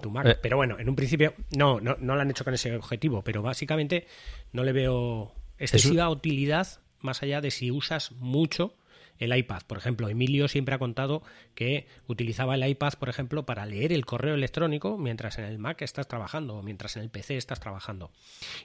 [0.00, 0.26] tu Mac.
[0.26, 3.22] Eh, pero bueno, en un principio no, no, no lo han hecho con ese objetivo,
[3.22, 4.06] pero básicamente
[4.52, 8.74] no le veo excesiva utilidad más allá de si usas mucho
[9.18, 9.62] el iPad.
[9.66, 11.22] Por ejemplo, Emilio siempre ha contado
[11.54, 15.82] que utilizaba el iPad, por ejemplo, para leer el correo electrónico mientras en el Mac
[15.82, 18.10] estás trabajando o mientras en el PC estás trabajando.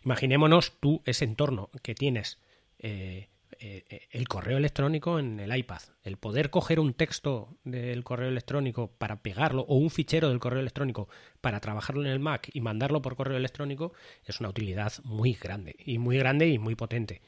[0.04, 2.38] Imaginémonos tú ese entorno que tienes.
[2.80, 3.28] Eh,
[3.64, 5.82] eh, el correo electrónico en el iPad.
[6.04, 10.62] El poder coger un texto del correo electrónico para pegarlo o un fichero del correo
[10.62, 11.10] electrónico
[11.42, 13.94] para trabajarlo en el Mac y mandarlo por correo electrónico
[14.26, 17.22] es una utilidad muy grande y muy grande y muy potente.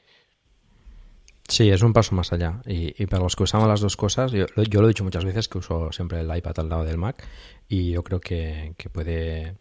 [1.47, 2.61] Sí, es un paso más allá.
[2.65, 5.57] Y, para los que usamos las dos cosas, yo, lo he dicho muchas veces que
[5.57, 7.23] uso siempre el iPad al lado del Mac
[7.67, 9.55] y yo creo que, puede,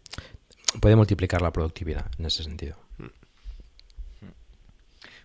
[0.79, 2.77] puede multiplicar la productividad en ese sentido.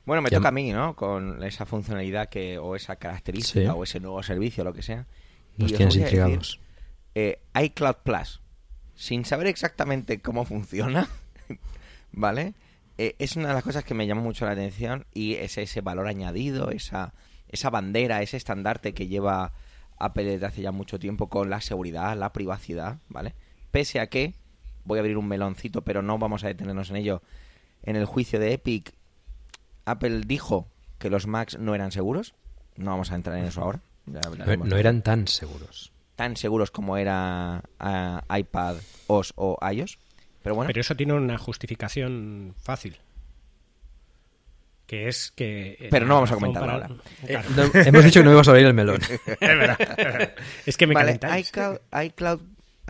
[0.04, 0.96] Bueno, me toca a mí, ¿no?
[0.96, 5.06] Con esa funcionalidad que o esa característica o ese nuevo servicio, lo que sea.
[5.58, 6.60] Nos tienes intrigados.
[7.14, 8.40] eh, iCloud Plus,
[8.94, 11.08] sin saber exactamente cómo funciona,
[12.12, 12.54] ¿vale?
[12.98, 15.80] Eh, es una de las cosas que me llama mucho la atención y es ese
[15.80, 17.14] valor añadido, esa,
[17.48, 19.52] esa bandera, ese estandarte que lleva
[19.98, 23.34] Apple desde hace ya mucho tiempo con la seguridad, la privacidad, ¿vale?
[23.70, 24.34] Pese a que,
[24.84, 27.22] voy a abrir un meloncito, pero no vamos a detenernos en ello,
[27.84, 28.92] en el juicio de Epic,
[29.84, 32.34] Apple dijo que los Macs no eran seguros,
[32.76, 33.80] no vamos a entrar en eso ahora.
[34.06, 35.92] no, eran tan seguros.
[36.16, 39.98] Tan seguros como era ah, iPad, OS o iOS.
[40.66, 42.98] Pero eso tiene una justificación fácil.
[44.86, 45.76] Que es que.
[45.78, 46.88] Eh, Pero no vamos a comentar ahora.
[47.26, 47.38] Eh,
[47.86, 49.00] hemos dicho que no íbamos a abrir el melón.
[50.66, 52.40] es que me vale, iCloud, iCloud,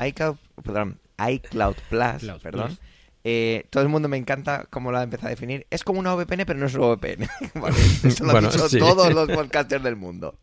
[0.06, 2.78] iCloud, perdón, iCloud Plus, perdón.
[3.24, 5.66] Eh, todo el mundo me encanta cómo lo ha empezado a definir.
[5.70, 7.28] Es como una VPN, pero no es una VPN.
[7.54, 7.76] ¿vale?
[8.04, 10.38] Eso lo han dicho todos los podcasters del mundo.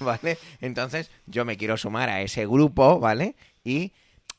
[0.00, 0.38] ¿Vale?
[0.60, 3.36] Entonces, yo me quiero sumar a ese grupo, ¿vale?
[3.62, 3.92] Y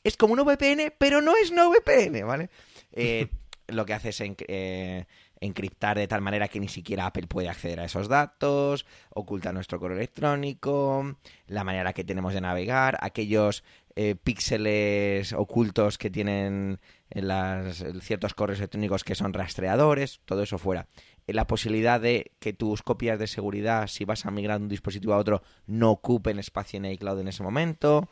[0.06, 2.50] es como una VPN, pero no es una VPN, ¿vale?
[2.92, 3.28] Eh,
[3.68, 5.06] lo que hace es eh,
[5.40, 9.80] encriptar de tal manera que ni siquiera Apple puede acceder a esos datos, oculta nuestro
[9.80, 11.16] correo electrónico,
[11.46, 13.64] la manera que tenemos de navegar, aquellos
[13.96, 16.78] eh, píxeles ocultos que tienen
[17.10, 20.86] en las, ciertos correos electrónicos que son rastreadores, todo eso fuera.
[21.26, 24.68] Eh, la posibilidad de que tus copias de seguridad, si vas a migrar de un
[24.68, 28.08] dispositivo a otro, no ocupen espacio en iCloud en ese momento.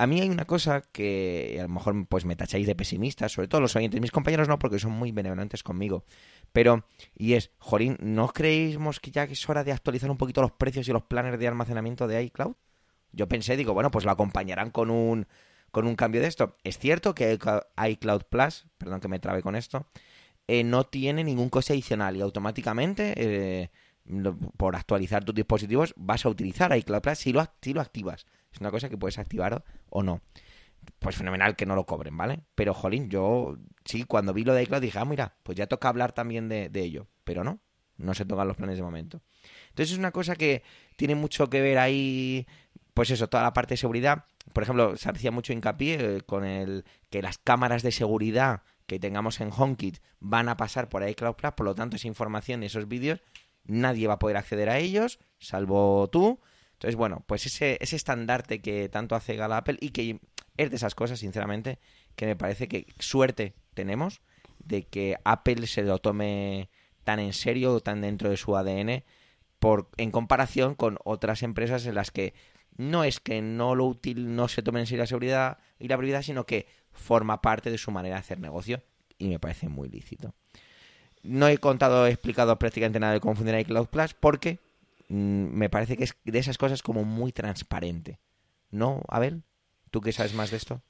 [0.00, 3.48] A mí hay una cosa que a lo mejor pues me tacháis de pesimista, sobre
[3.48, 6.06] todo los oyentes, mis compañeros no, porque son muy benevolentes conmigo.
[6.54, 10.52] Pero, y es, Jorín, ¿no creemos que ya es hora de actualizar un poquito los
[10.52, 12.54] precios y los planes de almacenamiento de iCloud?
[13.12, 15.26] Yo pensé, digo, bueno, pues lo acompañarán con un,
[15.70, 16.56] con un cambio de esto.
[16.64, 17.38] Es cierto que
[17.76, 19.86] iCloud Plus, perdón que me trabe con esto,
[20.48, 23.70] eh, no tiene ningún coste adicional y automáticamente, eh,
[24.56, 28.24] por actualizar tus dispositivos, vas a utilizar iCloud Plus si lo, si lo activas.
[28.52, 30.22] Es una cosa que puedes activar o no.
[30.98, 32.40] Pues fenomenal que no lo cobren, ¿vale?
[32.54, 35.88] Pero, jolín, yo sí, cuando vi lo de iCloud dije, ah, mira, pues ya toca
[35.88, 37.06] hablar también de, ello.
[37.24, 37.60] Pero no,
[37.96, 39.22] no se tocan los planes de momento.
[39.68, 40.62] Entonces es una cosa que
[40.96, 42.46] tiene mucho que ver ahí
[42.94, 44.24] pues eso, toda la parte de seguridad.
[44.52, 48.98] Por ejemplo, se hacía mucho hincapié eh, con el que las cámaras de seguridad que
[48.98, 52.88] tengamos en HomeKit van a pasar por iCloud Plus, por lo tanto esa información esos
[52.88, 53.22] vídeos
[53.64, 56.40] nadie va a poder acceder a ellos, salvo tú.
[56.80, 60.18] Entonces, bueno, pues ese, ese estandarte que tanto hace Gala Apple y que
[60.56, 61.78] es de esas cosas, sinceramente,
[62.16, 64.22] que me parece que suerte tenemos
[64.60, 66.70] de que Apple se lo tome
[67.04, 69.04] tan en serio, tan dentro de su ADN,
[69.58, 72.32] por, en comparación con otras empresas en las que
[72.78, 75.98] no es que no lo útil no se tomen en serio la seguridad y la
[75.98, 78.82] prioridad, sino que forma parte de su manera de hacer negocio
[79.18, 80.32] y me parece muy lícito.
[81.22, 84.60] No he contado, he explicado prácticamente nada de cómo funciona iCloud Plus porque
[85.10, 88.20] me parece que es de esas cosas como muy transparente.
[88.70, 89.42] ¿No, Abel?
[89.90, 90.82] ¿Tú qué sabes más de esto?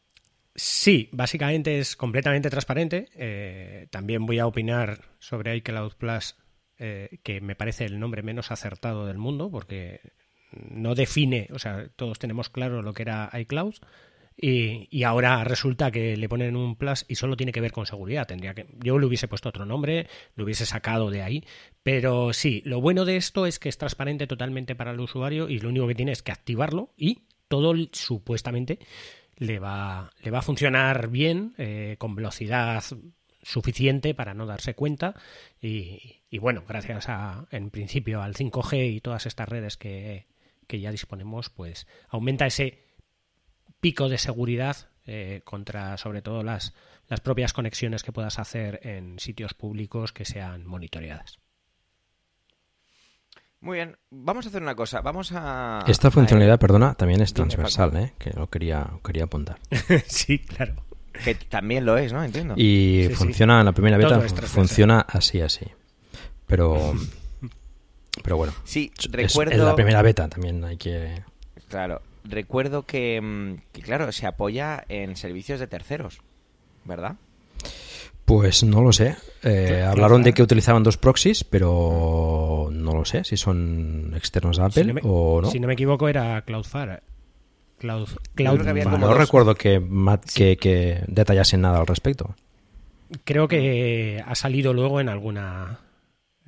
[0.55, 3.09] Sí, básicamente es completamente transparente.
[3.15, 6.37] Eh, también voy a opinar sobre iCloud Plus,
[6.79, 10.01] eh, que me parece el nombre menos acertado del mundo, porque
[10.53, 13.77] no define, o sea, todos tenemos claro lo que era iCloud.
[14.43, 18.27] Y, ahora resulta que le ponen un plus y solo tiene que ver con seguridad.
[18.27, 21.45] Tendría que, yo le hubiese puesto otro nombre, lo hubiese sacado de ahí.
[21.83, 25.59] Pero sí, lo bueno de esto es que es transparente totalmente para el usuario y
[25.59, 28.79] lo único que tiene es que activarlo y todo supuestamente
[29.37, 32.83] le va, le va a funcionar bien, eh, con velocidad
[33.43, 35.15] suficiente para no darse cuenta
[35.61, 40.27] y, y, bueno, gracias a, en principio al 5G y todas estas redes que,
[40.67, 42.90] que ya disponemos, pues aumenta ese
[43.81, 46.75] pico de seguridad eh, contra sobre todo las,
[47.09, 51.39] las propias conexiones que puedas hacer en sitios públicos que sean monitoreadas.
[53.61, 55.85] Muy bien, vamos a hacer una cosa, vamos a...
[55.87, 58.15] Esta funcionalidad, perdona, también es transversal, ¿eh?
[58.19, 59.59] que lo quería, quería apuntar.
[60.07, 60.77] sí, claro.
[61.25, 62.25] Que también lo es, ¿no?
[62.25, 62.55] Entiendo.
[62.57, 65.67] Y funciona en la primera beta, funciona así, así.
[66.47, 66.95] Pero
[68.23, 69.53] Pero bueno, sí, recuerdo...
[69.53, 71.23] Es, la primera beta también hay que...
[71.69, 76.21] Claro, recuerdo que, mm, que, claro, se apoya en servicios de terceros,
[76.85, 77.17] ¿verdad?
[78.25, 79.17] Pues no lo sé.
[79.43, 84.67] Eh, hablaron de que utilizaban dos proxies, pero no lo sé si son externos a
[84.67, 85.51] Apple o no.
[85.51, 87.03] Si no me equivoco era Cloudflare.
[87.79, 89.83] Cloud, Cloud no recuerdo que,
[90.35, 92.37] que, que detallasen nada al respecto.
[93.25, 95.81] Creo que ha salido luego en alguna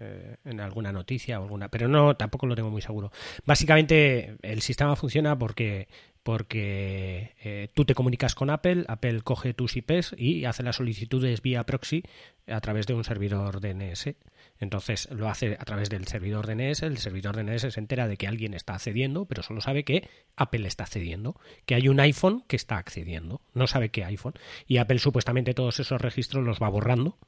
[0.05, 3.12] eh, en alguna noticia o alguna, pero no, tampoco lo tengo muy seguro.
[3.47, 5.87] Básicamente el sistema funciona porque
[6.23, 11.43] porque eh, tú te comunicas con Apple, Apple coge tus IPs y hace las solicitudes
[11.43, 12.03] vía proxy
[12.47, 14.15] a través de un servidor DNS.
[14.59, 18.29] Entonces lo hace a través del servidor DNS, el servidor DNS se entera de que
[18.29, 21.37] alguien está accediendo, pero solo sabe que Apple está accediendo,
[21.67, 24.35] que hay un iPhone que está accediendo, no sabe qué iPhone.
[24.67, 27.19] Y Apple supuestamente todos esos registros los va borrando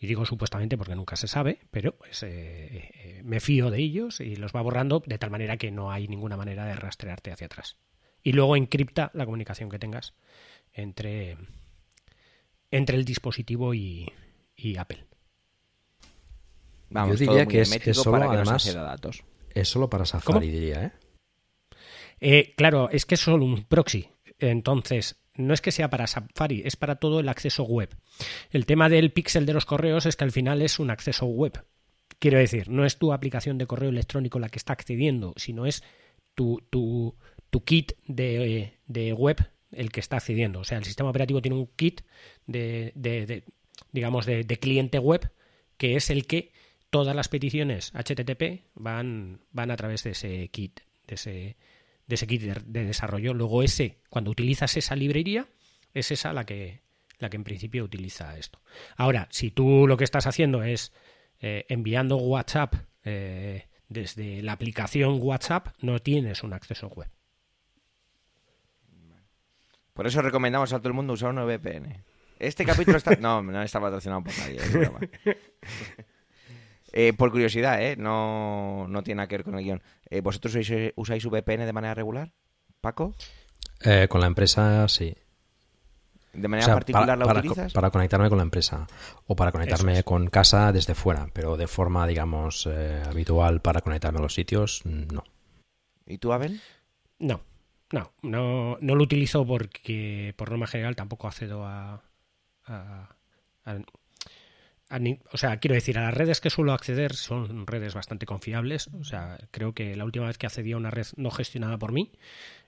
[0.00, 4.20] y digo supuestamente porque nunca se sabe, pero pues, eh, eh, me fío de ellos
[4.20, 7.46] y los va borrando de tal manera que no hay ninguna manera de rastrearte hacia
[7.46, 7.76] atrás.
[8.22, 10.14] Y luego encripta la comunicación que tengas
[10.72, 11.36] entre,
[12.70, 14.12] entre el dispositivo y,
[14.78, 15.04] Apple.
[16.90, 19.24] Vamos, Yo diría que es, solo, además, datos.
[19.54, 20.92] es solo para Safari, diría, ¿eh?
[22.20, 22.54] ¿eh?
[22.56, 24.08] Claro, es que es solo un proxy.
[24.38, 27.96] Entonces, no es que sea para Safari, es para todo el acceso web.
[28.50, 31.64] El tema del pixel de los correos es que al final es un acceso web.
[32.18, 35.84] Quiero decir, no es tu aplicación de correo electrónico la que está accediendo, sino es
[36.34, 36.60] tu,
[37.64, 39.36] kit de, web
[39.70, 40.60] el que está accediendo.
[40.60, 42.02] O sea, el sistema operativo tiene un kit
[42.46, 43.44] de, de
[43.92, 45.30] digamos, de, cliente web
[45.76, 46.52] que es el que
[46.90, 51.56] todas las peticiones HTTP van, van a través de ese kit, de ese,
[52.08, 53.34] de ese kit de, desarrollo.
[53.34, 55.46] Luego ese, cuando utilizas esa librería,
[55.94, 56.82] es esa la que,
[57.18, 58.60] la que en principio utiliza esto.
[58.96, 60.92] Ahora, si tú lo que estás haciendo es
[61.40, 67.10] eh, enviando WhatsApp eh, desde la aplicación WhatsApp, no tienes un acceso web.
[69.92, 72.04] Por eso recomendamos a todo el mundo usar un VPN.
[72.38, 73.16] Este capítulo está...
[73.20, 74.56] No, no está patrocinado por nadie.
[74.56, 75.36] es.
[76.92, 77.96] Eh, por curiosidad, ¿eh?
[77.96, 79.82] No, no tiene nada que ver con el guion.
[80.10, 82.32] Eh, ¿Vosotros usáis, usáis VPN de manera regular?
[82.80, 83.14] ¿Paco?
[83.80, 85.14] Eh, con la empresa, sí.
[86.32, 87.72] ¿De O manera sea, particular para, la para- utilizas?
[87.72, 88.86] para conectarme con la empresa
[89.26, 90.04] o para conectarme es.
[90.04, 94.82] con casa desde fuera, pero de forma, digamos, eh, habitual para conectarme a los sitios,
[94.84, 95.24] no.
[96.06, 96.60] ¿Y tú, Abel?
[97.18, 97.40] No,
[97.92, 102.02] no, no, no lo utilizo porque por norma general tampoco accedo a,
[102.66, 103.08] a-
[103.64, 103.78] a-
[105.32, 108.88] o sea, quiero decir, a las redes que suelo acceder son redes bastante confiables.
[108.98, 111.92] O sea, creo que la última vez que accedí a una red no gestionada por
[111.92, 112.10] mí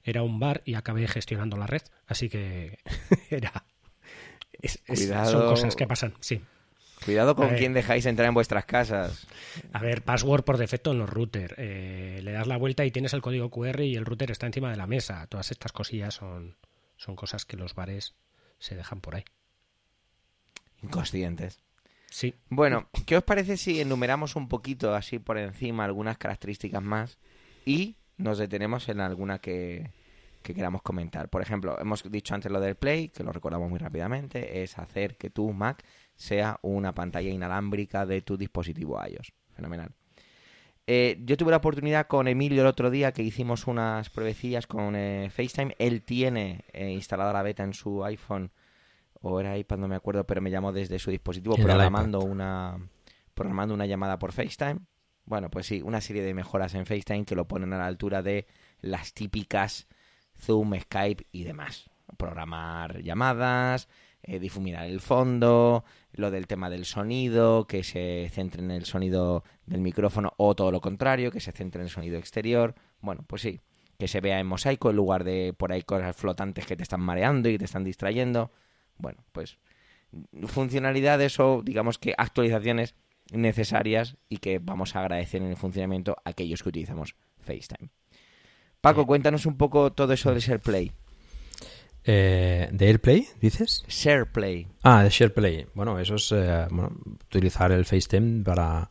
[0.05, 1.83] era un bar y acabé gestionando la red.
[2.07, 2.79] Así que
[3.31, 3.65] era.
[4.61, 6.43] es- es- son cosas que pasan, sí.
[7.05, 7.59] Cuidado con ver.
[7.59, 9.27] quién dejáis entrar en vuestras casas.
[9.73, 11.55] A ver, password por defecto en los routers.
[11.57, 14.71] Eh, le das la vuelta y tienes el código QR y el router está encima
[14.71, 15.27] de la mesa.
[15.29, 16.59] Todas estas cosillas son,
[16.99, 18.15] son cosas que los bares
[18.59, 19.25] se dejan por ahí.
[20.83, 21.59] Inconscientes.
[22.11, 22.35] Sí.
[22.49, 27.19] Bueno, ¿qué os parece si enumeramos un poquito así por encima algunas características más
[27.65, 29.93] y nos detenemos en alguna que,
[30.43, 31.31] que queramos comentar?
[31.31, 35.17] Por ejemplo, hemos dicho antes lo del Play, que lo recordamos muy rápidamente, es hacer
[35.17, 35.85] que tu Mac
[36.17, 39.33] sea una pantalla inalámbrica de tu dispositivo iOS.
[39.55, 39.93] Fenomenal.
[40.89, 44.97] Eh, yo tuve la oportunidad con Emilio el otro día que hicimos unas pruebecillas con
[44.97, 45.77] eh, FaceTime.
[45.79, 48.51] Él tiene eh, instalada la beta en su iPhone
[49.23, 52.79] o era iPad, no me acuerdo, pero me llamó desde su dispositivo programando una
[53.35, 54.81] programando una llamada por FaceTime.
[55.25, 58.23] Bueno, pues sí, una serie de mejoras en FaceTime que lo ponen a la altura
[58.23, 58.47] de
[58.81, 59.87] las típicas
[60.39, 61.91] Zoom, Skype y demás.
[62.17, 63.89] Programar llamadas,
[64.23, 69.45] eh, difuminar el fondo, lo del tema del sonido, que se centre en el sonido
[69.67, 72.75] del micrófono o todo lo contrario, que se centre en el sonido exterior.
[73.01, 73.61] Bueno, pues sí,
[73.99, 77.01] que se vea en mosaico en lugar de por ahí cosas flotantes que te están
[77.01, 78.51] mareando y te están distrayendo.
[79.01, 79.59] Bueno, pues
[80.47, 82.95] funcionalidades o digamos que actualizaciones
[83.33, 87.91] necesarias y que vamos a agradecer en el funcionamiento a aquellos que utilizamos FaceTime.
[88.81, 90.93] Paco, cuéntanos un poco todo eso del SharePlay.
[92.05, 93.85] Eh, ¿De AirPlay, dices?
[93.89, 94.67] SharePlay.
[94.83, 95.67] Ah, de SharePlay.
[95.75, 98.91] Bueno, eso es eh, bueno, utilizar el FaceTime para,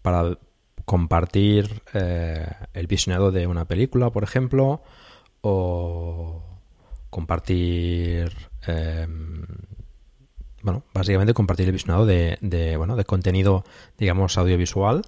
[0.00, 0.38] para
[0.86, 4.82] compartir eh, el visionado de una película, por ejemplo,
[5.42, 6.42] o
[7.10, 8.32] compartir,
[8.66, 9.06] eh,
[10.62, 13.64] bueno, básicamente compartir el visionado de, de, bueno, de contenido,
[13.98, 15.02] digamos, audiovisual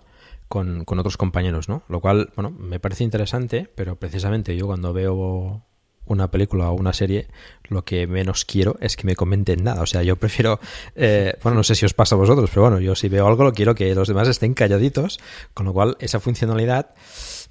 [0.46, 1.82] con, con otros compañeros, ¿no?
[1.88, 5.62] Lo cual, bueno, me parece interesante, pero precisamente yo cuando veo
[6.08, 7.28] una película o una serie,
[7.64, 9.82] lo que menos quiero es que me comenten nada.
[9.82, 10.58] O sea, yo prefiero,
[10.96, 13.44] eh, bueno, no sé si os pasa a vosotros, pero bueno, yo si veo algo
[13.44, 15.20] lo quiero que los demás estén calladitos,
[15.54, 16.94] con lo cual esa funcionalidad,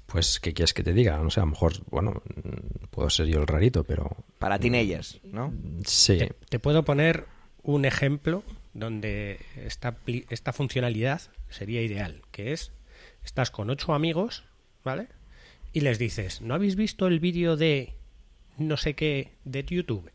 [0.08, 1.18] pues, ¿qué quieres que te diga?
[1.18, 5.20] No sé, a lo mejor, bueno, mm, puedo ser yo el rarito, pero Para teenagers,
[5.22, 5.52] ¿no?
[5.84, 6.16] sí.
[6.16, 7.26] Te, te puedo poner
[7.62, 8.42] un ejemplo
[8.72, 9.98] donde esta,
[10.30, 12.72] esta funcionalidad sería ideal, que es,
[13.22, 14.44] estás con ocho amigos,
[14.82, 15.08] ¿vale?
[15.74, 17.92] Y les dices, ¿no habéis visto el vídeo de
[18.56, 20.10] no sé qué de YouTube?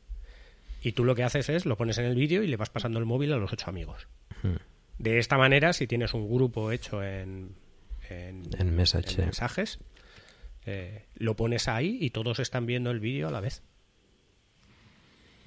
[0.81, 2.97] Y tú lo que haces es, lo pones en el vídeo y le vas pasando
[2.97, 4.07] el móvil a los ocho amigos.
[4.41, 4.55] Hmm.
[4.97, 7.55] De esta manera, si tienes un grupo hecho en,
[8.09, 9.21] en, En Message, en sí.
[9.21, 9.79] mensajes,
[10.65, 13.63] eh, lo pones ahí y todos están viendo el vídeo a la vez.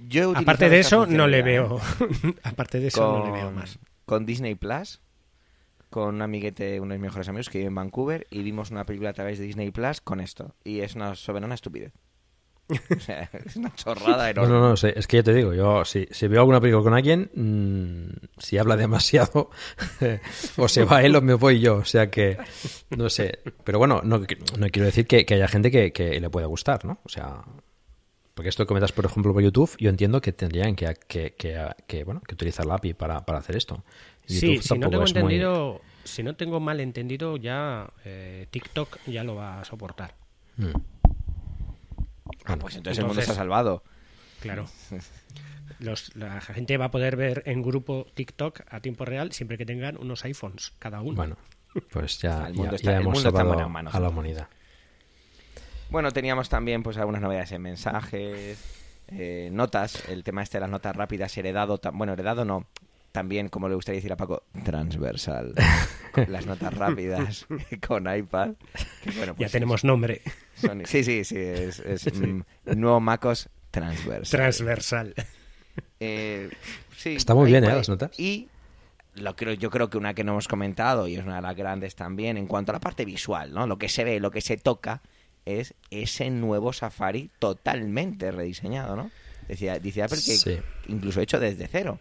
[0.09, 1.81] Yo Aparte de eso, no le veo.
[2.42, 3.79] Aparte de eso, con, no le veo más.
[4.05, 5.01] con Disney Plus,
[5.90, 8.85] con un amiguete, uno de mis mejores amigos que vive en Vancouver, y vimos una
[8.85, 10.55] película a través de Disney Plus con esto.
[10.64, 11.92] Y es una soberana estupidez.
[12.69, 14.53] O sea, es una chorrada No, enorme.
[14.55, 16.95] no, no, sé, es que ya te digo, yo si, si veo alguna película con
[16.95, 19.51] alguien, mm, si habla demasiado,
[20.57, 22.37] o se va él o me voy yo, o sea que,
[22.91, 24.27] no sé, pero bueno, no, no
[24.69, 26.99] quiero decir que, que haya gente que, que le pueda gustar, ¿no?
[27.05, 27.43] O sea,
[28.35, 31.59] porque esto que comentas, por ejemplo, por YouTube, yo entiendo que tendrían que, que, que,
[31.87, 33.85] que, bueno, que utilizar la API para, para hacer esto.
[34.27, 39.23] Sí, si no tengo muy- entendido, si no tengo mal entendido, ya eh, TikTok ya
[39.25, 40.14] lo va a soportar.
[40.59, 40.73] Mm.
[42.47, 43.82] Ah, pues entonces, el mundo Entonces- está salvado.
[44.40, 44.66] Claro.
[45.80, 49.66] Los- la gente va a poder ver en grupo TikTok a tiempo real siempre que
[49.66, 51.16] tengan unos iPhones cada uno.
[51.16, 51.36] Bueno,
[51.90, 54.49] pues ya, El ya, mundo ya está- el hemos mundo salvado manos, a la humanidad.
[55.90, 58.59] Bueno, teníamos también pues algunas novedades en mensajes,
[59.09, 62.66] eh, notas, el tema este de las notas rápidas, heredado, bueno, heredado no,
[63.17, 65.55] también, como le gustaría decir a Paco, transversal.
[66.29, 67.47] las notas rápidas
[67.89, 68.51] con iPad.
[69.03, 70.21] que, bueno, ya pues, tenemos nombre.
[70.57, 72.43] son- sí, sí, sí, es, es, mm,
[72.77, 74.29] nuevo MacOS transversal.
[74.39, 75.14] Transversal.
[75.99, 76.51] Eh,
[76.95, 77.69] sí, Está muy bien, ¿eh?
[77.69, 78.11] las notas.
[78.21, 78.49] Y
[79.14, 81.57] lo creo, yo creo que una que no hemos comentado y es una de las
[81.57, 83.67] grandes también en cuanto a la parte visual, ¿no?
[83.67, 85.01] Lo que se ve, lo que se toca
[85.47, 89.11] es ese nuevo Safari totalmente rediseñado, ¿no?
[89.49, 91.99] Decía, dice Apple que incluso hecho desde cero.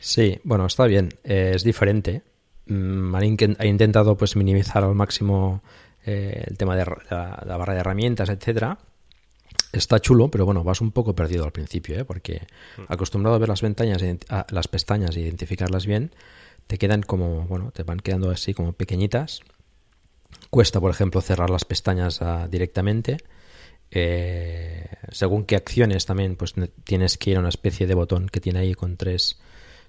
[0.00, 1.10] Sí, bueno, está bien.
[1.24, 2.22] Eh, es diferente.
[2.66, 5.62] Mm, ha intentado pues minimizar al máximo
[6.04, 8.78] eh, el tema de la, barra de herramientas, etcétera.
[9.72, 12.04] Está chulo, pero bueno, vas un poco perdido al principio, ¿eh?
[12.04, 12.82] porque mm.
[12.88, 14.02] acostumbrado a ver las ventanas,
[14.50, 16.12] las pestañas e identificarlas bien,
[16.66, 19.40] te quedan como, bueno, te van quedando así como pequeñitas.
[20.50, 23.18] Cuesta, por ejemplo, cerrar las pestañas ah, directamente.
[23.90, 26.54] Eh, según qué acciones también, pues
[26.84, 29.40] tienes que ir a una especie de botón que tiene ahí con tres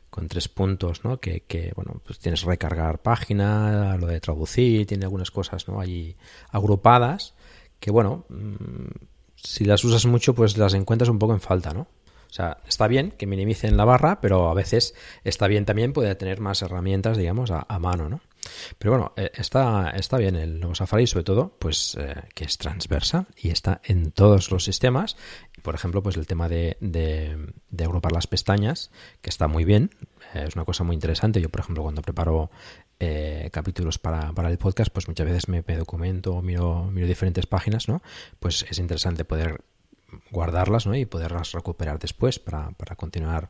[0.09, 1.19] con tres puntos, ¿no?
[1.19, 5.79] Que, bueno, pues tienes recargar página, lo de traducir, tiene algunas cosas, ¿no?
[5.79, 6.15] Allí
[6.51, 7.33] agrupadas
[7.79, 8.87] que, bueno, mm,
[9.35, 11.87] si las usas mucho, pues las encuentras un poco en falta, ¿no?
[12.29, 14.93] O sea, está bien que minimicen la barra, pero a veces
[15.23, 18.21] está bien también poder tener más herramientas, digamos, a, mano, ¿no?
[18.77, 22.57] Pero bueno, eh, está, está bien el nuevo Safari, sobre todo, pues eh, que es
[22.59, 25.17] transversa y está en todos los sistemas.
[25.61, 28.91] Por ejemplo, pues el tema de, de, agrupar las pestañas,
[29.21, 29.91] que está muy bien,
[30.33, 31.41] eh, es una cosa muy interesante.
[31.41, 32.49] Yo, por ejemplo, cuando preparo
[33.51, 37.87] capítulos para, para, el podcast, pues muchas veces me, me documento, miro, miro diferentes páginas,
[37.87, 38.01] ¿no?
[38.41, 39.61] Pues es interesante poder
[40.31, 40.95] guardarlas ¿no?
[40.95, 43.49] y poderlas recuperar después para, para continuar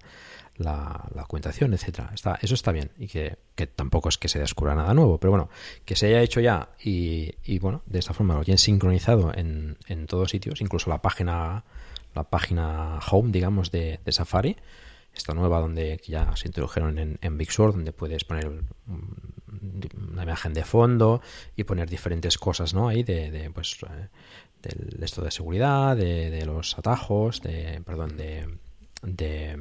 [0.57, 2.11] la, la cuentación, etcétera.
[2.13, 5.31] Está, eso está bien y que, que, tampoco es que se descubra nada nuevo, pero
[5.31, 5.49] bueno,
[5.85, 9.77] que se haya hecho ya y, y bueno, de esta forma lo tienen sincronizado en,
[9.87, 11.63] en todos sitios, incluso la página
[12.15, 14.57] la página home, digamos, de, de Safari,
[15.13, 18.49] esta nueva donde ya se introdujeron en, en Big Sur, donde puedes poner
[20.11, 21.21] una imagen de fondo
[21.55, 22.87] y poner diferentes cosas, ¿no?
[22.87, 24.07] Ahí de, de pues eh,
[24.61, 28.47] del esto de seguridad, de, los atajos, de perdón, de,
[29.01, 29.57] de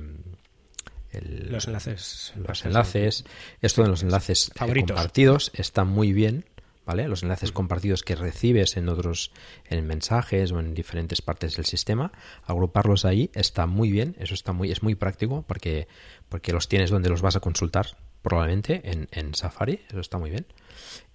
[1.21, 3.25] los enlaces, los enlaces,
[3.63, 6.45] esto de los enlaces compartidos está muy bien,
[6.89, 7.07] ¿vale?
[7.07, 9.31] Los enlaces compartidos que recibes en otros
[9.69, 12.13] en mensajes o en diferentes partes del sistema,
[12.47, 15.87] agruparlos ahí está muy bien, eso está muy es muy práctico porque
[16.31, 20.31] porque los tienes donde los vas a consultar probablemente en, en Safari, eso está muy
[20.31, 20.47] bien.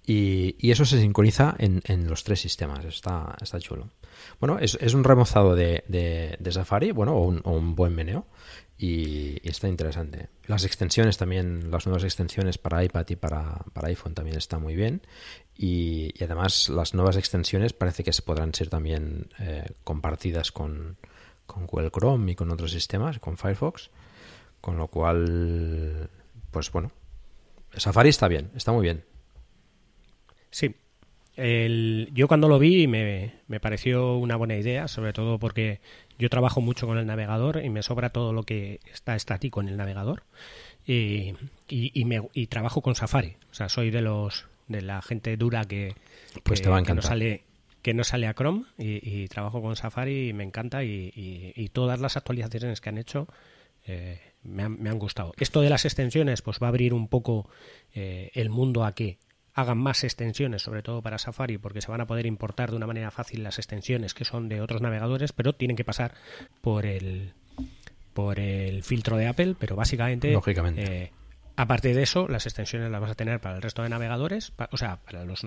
[0.06, 2.84] Y, y, eso se sincroniza en, en, los tres sistemas.
[2.84, 3.88] Está, está chulo.
[4.38, 8.26] Bueno, es, es un remozado de, de, Safari, bueno, o un, un buen meneo.
[8.84, 10.28] Y, está interesante.
[10.46, 14.74] Las extensiones también, las nuevas extensiones para iPad y para, para iPhone también están muy
[14.74, 15.00] bien.
[15.56, 20.98] Y, y, además las nuevas extensiones parece que se podrán ser también eh, compartidas con,
[21.46, 23.90] con Google Chrome y con otros sistemas, con Firefox.
[24.60, 26.10] Con lo cual,
[26.50, 26.90] pues bueno,
[27.74, 29.04] Safari está bien, está muy bien.
[30.50, 30.74] Sí.
[31.36, 35.80] El, yo cuando lo vi me, me, pareció una buena idea, sobre todo porque
[36.18, 39.68] yo trabajo mucho con el navegador y me sobra todo lo que está estático en
[39.68, 40.22] el navegador
[40.86, 41.34] y,
[41.68, 43.36] y, me, y trabajo con Safari.
[43.50, 45.94] O sea, soy de los de la gente dura que,
[46.42, 47.44] pues te va a que no sale
[47.82, 52.16] que no sale a Chrome y, trabajo con Safari y me encanta y, todas las
[52.16, 53.28] actualizaciones que han hecho
[53.86, 55.34] eh, me, han, me, han, gustado.
[55.38, 57.50] Esto de las extensiones pues va a abrir un poco
[57.94, 59.18] eh, el mundo a que
[59.54, 62.86] hagan más extensiones, sobre todo para Safari, porque se van a poder importar de una
[62.86, 66.14] manera fácil las extensiones que son de otros navegadores, pero tienen que pasar
[66.60, 67.32] por el
[68.12, 71.12] por el filtro de Apple, pero básicamente lógicamente eh,
[71.56, 74.76] aparte de eso, las extensiones las vas a tener para el resto de navegadores, o
[74.76, 75.46] sea, para los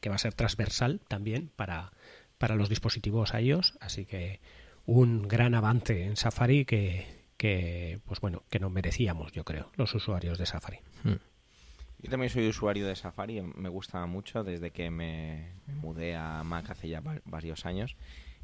[0.00, 1.92] que va a ser transversal también para
[2.38, 4.40] para los dispositivos iOS, así que
[4.86, 9.94] un gran avance en Safari que que pues bueno, que nos merecíamos, yo creo, los
[9.94, 10.78] usuarios de Safari.
[11.04, 11.14] Hmm.
[12.02, 16.70] Yo también soy usuario de Safari, me gusta mucho desde que me mudé a Mac
[16.70, 17.96] hace ya varios años.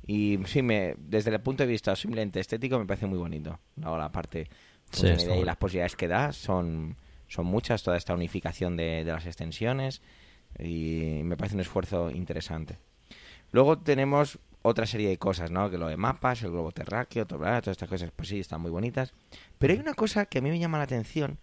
[0.06, 3.58] Y sí, me, desde el punto de vista simplemente estético me parece muy bonito.
[3.76, 4.48] Luego la parte
[5.02, 6.96] y las posibilidades que da son,
[7.28, 10.02] son muchas, toda esta unificación de, las extensiones
[10.58, 12.78] y me parece un esfuerzo interesante.
[13.52, 15.70] Luego tenemos otra serie de cosas, ¿no?
[15.70, 19.14] Que lo de mapas, el globo terráqueo, todas estas cosas, pues sí, están muy bonitas.
[19.58, 21.38] Pero hay una cosa que a mí me llama la atención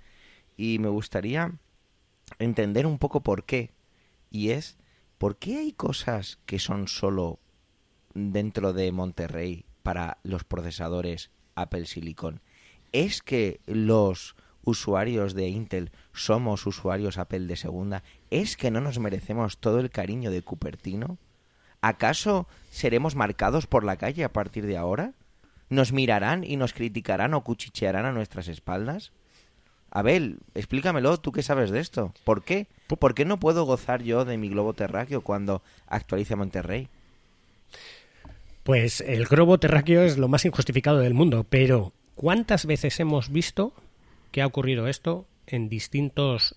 [0.58, 1.54] y me gustaría
[2.40, 3.72] entender un poco por qué.
[4.30, 4.78] Y es,
[5.18, 7.40] ¿por qué hay cosas que son solo
[8.14, 12.42] dentro de Monterrey para los procesadores Apple Silicon?
[12.92, 18.04] ¿Es que los usuarios de Intel somos usuarios Apple de segunda?
[18.30, 21.18] ¿Es que no nos merecemos todo el cariño de Cupertino?
[21.82, 25.14] ¿Acaso seremos marcados por la calle a partir de ahora?
[25.70, 29.12] ¿Nos mirarán y nos criticarán o cuchichearán a nuestras espaldas?
[29.96, 32.16] Abel, explícamelo, tú qué sabes de esto.
[32.24, 32.66] ¿Por qué?
[32.88, 36.88] ¿Por qué no puedo gozar yo de mi globo terráqueo cuando actualice Monterrey?
[38.64, 43.76] Pues el globo terráqueo es lo más injustificado del mundo, pero ¿cuántas veces hemos visto
[44.32, 46.56] que ha ocurrido esto en distintos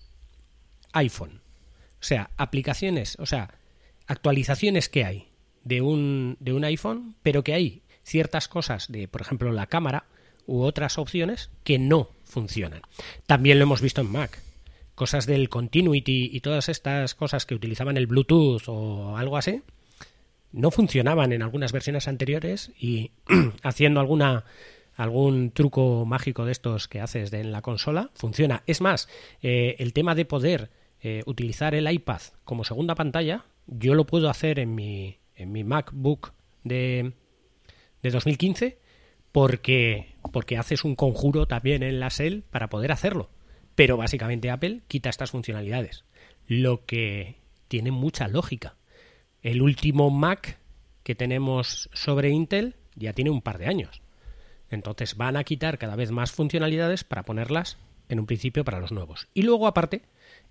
[0.93, 1.41] iPhone?
[2.01, 3.53] O sea, aplicaciones, o sea,
[4.07, 5.29] actualizaciones que hay
[5.63, 10.05] de un, de un iPhone, pero que hay ciertas cosas de, por ejemplo, la cámara
[10.47, 12.81] u otras opciones que no funcionan.
[13.27, 14.41] También lo hemos visto en Mac.
[14.95, 19.61] Cosas del continuity y todas estas cosas que utilizaban el Bluetooth o algo así,
[20.51, 23.11] no funcionaban en algunas versiones anteriores y
[23.61, 24.45] haciendo alguna
[24.95, 28.63] algún truco mágico de estos que haces en la consola, funciona.
[28.65, 29.07] Es más,
[29.43, 30.71] eh, el tema de poder
[31.01, 35.63] eh, utilizar el iPad como segunda pantalla, yo lo puedo hacer en mi, en mi
[35.63, 36.33] MacBook
[36.63, 37.13] de,
[38.01, 38.79] de 2015
[39.31, 43.29] porque, porque haces un conjuro también en la SEL para poder hacerlo.
[43.75, 46.03] Pero básicamente Apple quita estas funcionalidades,
[46.47, 47.35] lo que
[47.67, 48.75] tiene mucha lógica.
[49.41, 50.57] El último Mac
[51.03, 54.01] que tenemos sobre Intel ya tiene un par de años.
[54.69, 57.77] Entonces van a quitar cada vez más funcionalidades para ponerlas
[58.09, 59.27] en un principio para los nuevos.
[59.33, 60.01] Y luego aparte,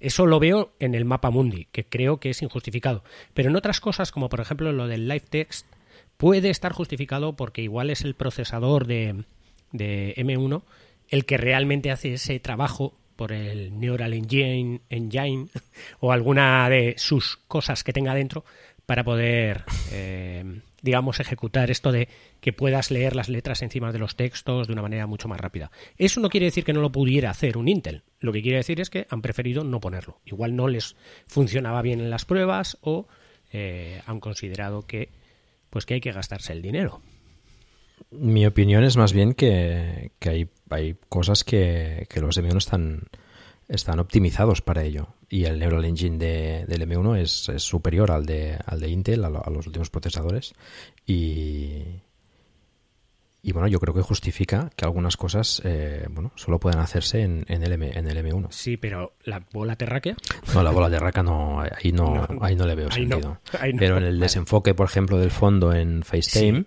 [0.01, 3.03] eso lo veo en el mapa mundi, que creo que es injustificado.
[3.35, 5.67] Pero en otras cosas, como por ejemplo lo del live text,
[6.17, 9.25] puede estar justificado porque igual es el procesador de,
[9.77, 10.63] de M1
[11.09, 15.49] el que realmente hace ese trabajo por el Neural Engine, Engine
[16.01, 18.45] o alguna de sus cosas que tenga dentro
[18.85, 22.09] para poder, eh, digamos, ejecutar esto de
[22.41, 25.73] que puedas leer las letras encima de los textos de una manera mucho más rápida.
[25.99, 28.05] Eso no quiere decir que no lo pudiera hacer un Intel.
[28.21, 30.21] Lo que quiere decir es que han preferido no ponerlo.
[30.25, 30.95] Igual no les
[31.27, 33.09] funcionaba bien en las pruebas o
[33.53, 35.11] eh, han considerado que,
[35.69, 37.03] pues que hay que gastarse el dinero.
[38.11, 43.09] Mi opinión es más bien que, hay, hay cosas que, que los de no están
[43.69, 45.09] están optimizados para ello.
[45.29, 49.25] Y el Neural Engine de, del M1 es, es, superior al de, al de Intel,
[49.25, 50.55] a, los últimos procesadores.
[51.05, 51.83] Y,
[53.43, 57.45] y bueno, yo creo que justifica que algunas cosas eh, bueno, solo puedan hacerse en,
[57.49, 58.49] en, el M, en el M1.
[58.51, 60.17] Sí, pero la bola terráquea.
[60.55, 63.41] No, la bola terráquea no, ahí no, ahí no le veo sentido.
[63.79, 66.67] pero en el desenfoque, por ejemplo, del fondo en FaceTime,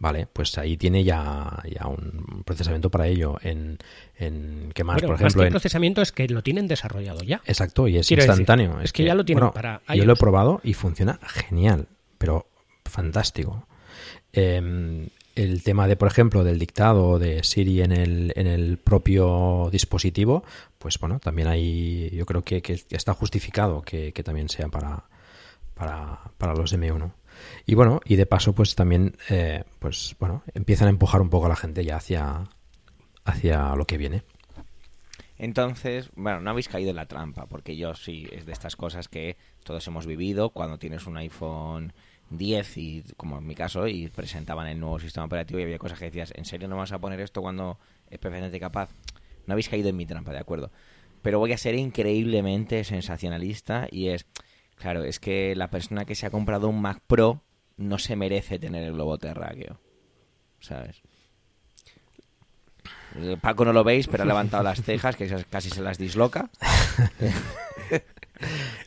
[0.00, 3.36] Vale, pues ahí tiene ya, ya un procesamiento para ello.
[3.42, 3.78] En,
[4.16, 5.02] en ¿qué más?
[5.02, 7.40] por ejemplo, el procesamiento es que lo tienen desarrollado ya.
[7.46, 8.80] Exacto, y es instantáneo.
[8.80, 9.82] es, que, ya lo tienen para.
[9.94, 12.46] Yo lo he probado y funciona genial, pero
[12.84, 13.66] fantástico.
[14.32, 19.68] Em, el tema de, por ejemplo, del dictado de Siri en el, en el propio
[19.72, 20.44] dispositivo,
[20.78, 25.04] pues bueno, también hay, yo creo que, que está justificado que, que también sea para,
[25.74, 27.12] para, para los M1.
[27.66, 31.46] Y bueno, y de paso, pues también, eh, pues bueno, empiezan a empujar un poco
[31.46, 32.48] a la gente ya hacia,
[33.24, 34.22] hacia lo que viene.
[35.38, 39.08] Entonces, bueno, no habéis caído en la trampa, porque yo sí, es de estas cosas
[39.08, 41.92] que todos hemos vivido cuando tienes un iPhone
[42.30, 45.98] 10 y, como en mi caso, y presentaban el nuevo sistema operativo y había cosas
[45.98, 47.78] que decías, ¿en serio no vas a poner esto cuando
[48.10, 48.90] es perfectamente capaz?
[49.46, 50.72] No habéis caído en mi trampa, de acuerdo.
[51.22, 54.26] Pero voy a ser increíblemente sensacionalista y es,
[54.78, 57.42] claro, es que la persona que se ha comprado un Mac Pro
[57.76, 59.78] no se merece tener el globo terráqueo.
[60.60, 61.02] ¿Sabes?
[63.40, 66.50] Paco no lo veis, pero ha levantado las cejas, que casi se las disloca.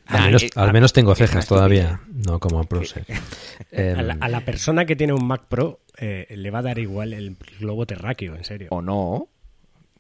[0.06, 2.82] al, menos, tengo cejas todavía, no como Pro.
[3.72, 7.14] Em, a, la, persona que tiene un Mac Pro eh, le va a dar igual
[7.14, 8.68] el globo terráqueo, en serio.
[8.72, 9.30] ¿O no?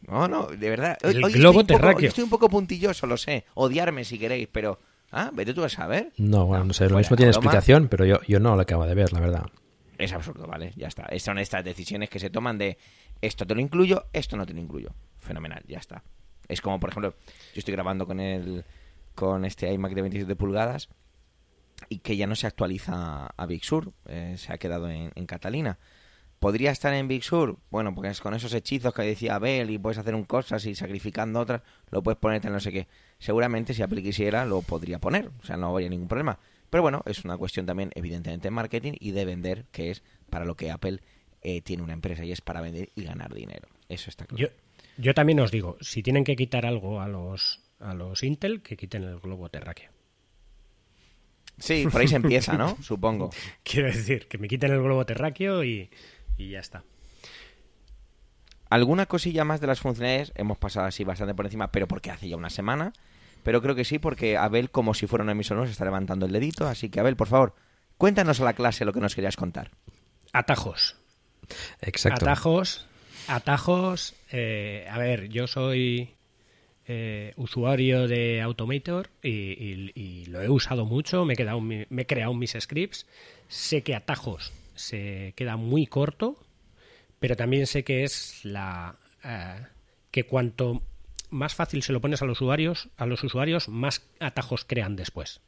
[0.07, 0.97] No, no, de verdad.
[1.03, 2.09] El globo terráqueo.
[2.09, 3.45] estoy un poco puntilloso, lo sé.
[3.53, 4.79] Odiarme si queréis, pero
[5.11, 6.13] Ah, vete tú a saber.
[6.17, 8.95] No, bueno, no sé, lo mismo tiene explicación, pero yo, yo no lo acabo de
[8.95, 9.45] ver, la verdad.
[9.97, 10.73] Es absurdo, ¿vale?
[10.75, 11.07] Ya está.
[11.19, 12.77] Son estas decisiones que se toman de
[13.21, 14.95] esto te lo incluyo, esto no te lo incluyo.
[15.19, 16.03] Fenomenal, ya está.
[16.47, 17.13] Es como, por ejemplo,
[17.53, 18.65] yo estoy grabando con el
[19.13, 20.89] con este iMac de 27 pulgadas
[21.89, 25.25] y que ya no se actualiza a Big Sur, eh, se ha quedado en, en
[25.25, 25.77] Catalina.
[26.41, 27.59] ¿Podría estar en Big Sur?
[27.69, 31.39] Bueno, porque con esos hechizos que decía Abel y puedes hacer un cosas y sacrificando
[31.39, 31.61] otras,
[31.91, 32.87] lo puedes ponerte en no sé qué.
[33.19, 36.39] Seguramente si Apple quisiera lo podría poner, o sea, no habría ningún problema.
[36.71, 40.43] Pero bueno, es una cuestión también evidentemente de marketing y de vender, que es para
[40.43, 41.01] lo que Apple
[41.43, 43.67] eh, tiene una empresa y es para vender y ganar dinero.
[43.87, 44.41] Eso está claro.
[44.41, 44.47] Yo,
[44.97, 48.75] yo también os digo, si tienen que quitar algo a los, a los Intel, que
[48.75, 49.91] quiten el globo terráqueo.
[51.59, 52.77] Sí, por ahí se empieza, ¿no?
[52.81, 53.29] Supongo.
[53.61, 55.91] Quiero decir, que me quiten el globo terráqueo y,
[56.41, 56.83] y ya está.
[58.69, 62.29] Alguna cosilla más de las funcionalidades hemos pasado así bastante por encima, pero porque hace
[62.29, 62.93] ya una semana.
[63.43, 66.31] Pero creo que sí, porque Abel, como si fuera un emisor, nos está levantando el
[66.31, 66.67] dedito.
[66.67, 67.53] Así que, Abel, por favor,
[67.97, 69.71] cuéntanos a la clase lo que nos querías contar.
[70.31, 70.95] Atajos.
[71.81, 72.23] Exacto.
[72.23, 72.87] Atajos.
[73.27, 74.15] Atajos.
[74.31, 76.15] Eh, a ver, yo soy
[76.87, 81.25] eh, usuario de Automator y, lo he usado mucho.
[81.25, 83.05] Me he, quedado, me he creado mis scripts.
[83.49, 86.37] Sé que atajos se queda muy corto,
[87.19, 89.65] pero también sé que es la eh,
[90.11, 90.81] que cuanto
[91.29, 95.41] más fácil se lo pones a los usuarios, a los usuarios más atajos crean después.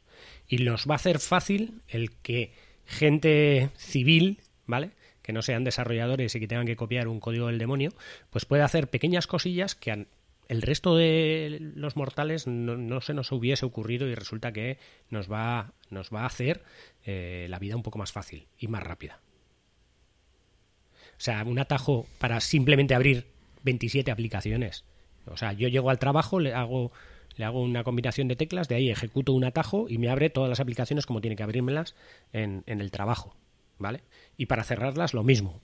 [0.47, 2.53] Y nos va a hacer fácil el que
[2.85, 4.91] gente civil, ¿vale?
[5.23, 7.91] que no sean desarrolladores y que tengan que copiar un código del demonio,
[8.29, 10.05] pues puede hacer pequeñas cosillas que
[10.49, 14.77] el resto de los mortales no, se nos hubiese ocurrido y resulta que
[15.09, 16.63] nos va, nos va a hacer
[17.05, 19.19] eh, la vida un poco más fácil y más rápida.
[21.17, 23.27] O sea, un atajo para simplemente abrir
[23.63, 24.83] 27 aplicaciones.
[25.25, 26.91] O sea, yo llego al trabajo, le hago,
[27.35, 30.49] le hago una combinación de teclas, de ahí ejecuto un atajo y me abre todas
[30.49, 31.95] las aplicaciones como tiene que abrírmelas
[32.33, 33.35] en, en el trabajo.
[33.79, 34.03] ¿Vale?
[34.37, 35.61] Y para cerrarlas, lo mismo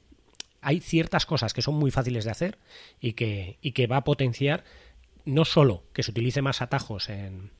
[0.62, 2.58] hay ciertas cosas que son muy fáciles de hacer
[3.00, 4.64] y que, y que va a potenciar
[5.26, 7.52] no solo que se utilice más atajos en,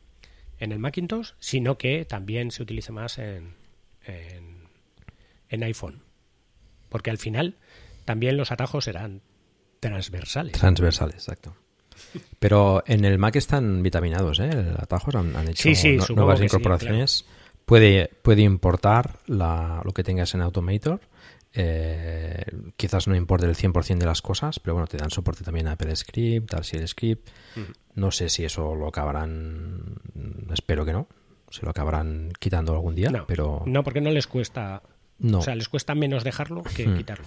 [0.60, 3.56] en el Macintosh, sino que también se utilice más en,
[5.50, 6.04] en, iPhone.
[6.90, 7.56] Porque al final
[8.06, 9.22] también los atajos serán
[9.80, 10.54] transversales.
[10.54, 11.56] Transversales, exacto.
[12.40, 14.50] Pero en el Mac están vitaminados, ¿eh?
[14.78, 15.70] Atajos han, hecho
[16.16, 17.26] nuevas incorporaciones.
[17.66, 21.02] puede, puede importar la, lo que tengas en Automator
[21.54, 22.46] eh,
[22.78, 25.74] quizás no importe el 100% de las cosas, pero bueno, te dan soporte también a
[25.74, 27.30] Apple Script, al Script.
[27.96, 29.96] No sé si eso lo acabarán,
[30.54, 31.08] espero que no,
[31.50, 33.64] se lo acabarán quitando algún día, no, pero...
[33.66, 34.82] No, porque no les cuesta...
[35.18, 35.40] No.
[35.40, 36.98] O sea, les cuesta menos dejarlo que hmm.
[36.98, 37.26] quitarlo.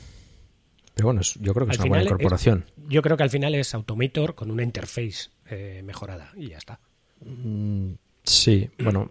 [0.94, 2.64] Pero bueno, yo creo que es una buena incorporación.
[2.88, 6.80] yo creo que al final es Automator con una interface eh, mejorada y ya está.
[7.20, 7.92] Mm,
[8.24, 9.10] Sí, bueno,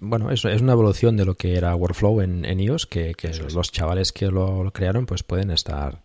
[0.00, 3.14] bueno, eso es una evolución de lo que era Workflow en, en iOS, que,
[3.54, 6.02] los chavales que lo, crearon pues pueden estar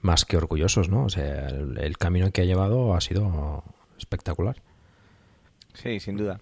[0.00, 1.04] más que orgullosos, ¿no?
[1.04, 3.62] O sea, el, camino que ha llevado ha sido
[3.96, 4.56] espectacular.
[5.74, 6.40] Sí, sin duda.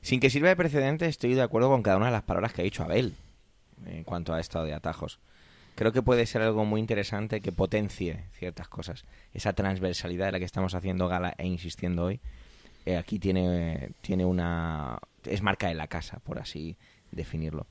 [0.00, 2.62] Sin que sirva de precedente, estoy de acuerdo con cada una de las palabras que
[2.62, 3.14] ha dicho Abel
[3.86, 5.18] en cuanto a estado de atajos.
[5.74, 9.04] Creo que puede ser algo muy interesante que potencie ciertas cosas.
[9.34, 12.20] Esa transversalidad de la que estamos haciendo gala e insistiendo hoy
[12.96, 14.98] aquí tiene, tiene una...
[15.24, 16.76] es marca de la casa, por así
[17.10, 17.66] definirlo.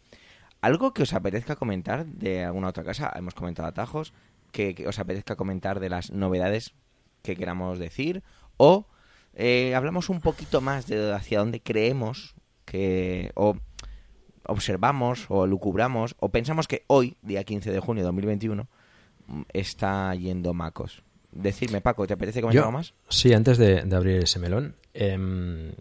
[0.61, 3.11] ¿Algo que os apetezca comentar de alguna otra casa?
[3.15, 4.13] Hemos comentado atajos.
[4.51, 6.73] Que, os apetezca comentar de las novedades
[7.21, 8.23] que queramos decir.
[8.57, 8.85] O
[9.33, 13.31] eh, hablamos un poquito más de hacia dónde creemos que...
[13.35, 13.55] o
[14.47, 18.67] observamos o lucubramos o pensamos que hoy, día 15 de junio de 2021,
[19.53, 21.03] está yendo Macos.
[21.31, 22.93] Decirme, Paco, ¿te apetece comentar algo más?
[23.09, 25.71] Sí, antes de, abrir ese melón, em,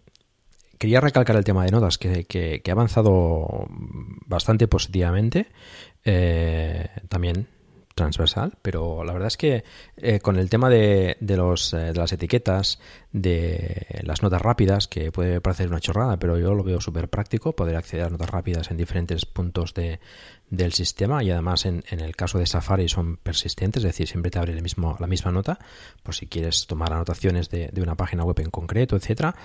[0.77, 3.67] quería recalcar el tema de notas, que, que, ha avanzado
[4.25, 5.47] bastante positivamente.
[6.03, 7.47] Eh, también
[7.97, 9.65] transversal, pero la verdad es que
[9.97, 12.79] eh, con el tema de, de, los, eh, de las etiquetas,
[13.11, 17.53] de las notas rápidas, que puede parecer una chorrada, pero yo lo veo súper práctico,
[17.53, 19.99] poder acceder a notas rápidas en diferentes puntos de,
[20.49, 24.31] del sistema y además en, en, el caso de Safari son persistentes, es decir, siempre
[24.31, 25.59] te abre el mismo, la misma nota,
[26.03, 29.35] por si quieres tomar anotaciones de, de una página web en concreto, etcétera.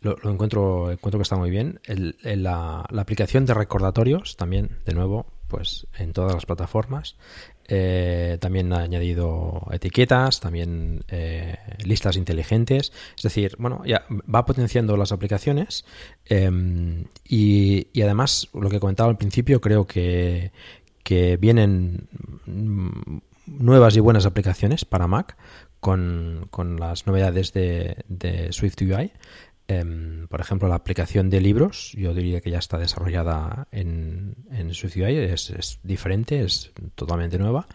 [0.00, 1.80] Lo, encuentro, encuentro que está muy bien.
[1.84, 7.16] El, la, la aplicación de recordatorios también, de nuevo, pues en todas las plataformas.
[7.68, 12.92] Eh, también ha añadido etiquetas, también eh, listas inteligentes.
[13.16, 15.84] Es decir, bueno, ya va potenciando las aplicaciones
[16.24, 20.52] em, y, y, además, lo que comentaba al principio, creo que,
[21.02, 22.08] que vienen
[22.46, 25.36] mm, nuevas y buenas aplicaciones para Mac
[25.80, 28.76] con, con las novedades de, de Swift
[29.68, 34.72] Em, por ejemplo, la aplicación de libros, yo diría que ya está desarrollada en, en
[34.74, 37.66] su ciudad, es, diferente, es totalmente nueva.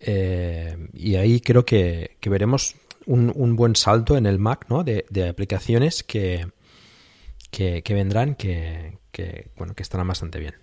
[0.00, 2.74] Eh, y ahí creo que, veremos
[3.06, 4.82] un, buen salto en el Mac ¿no?
[4.82, 6.48] de, aplicaciones que,
[7.50, 8.98] que, vendrán que,
[9.56, 10.54] bueno, que estarán bastante bien.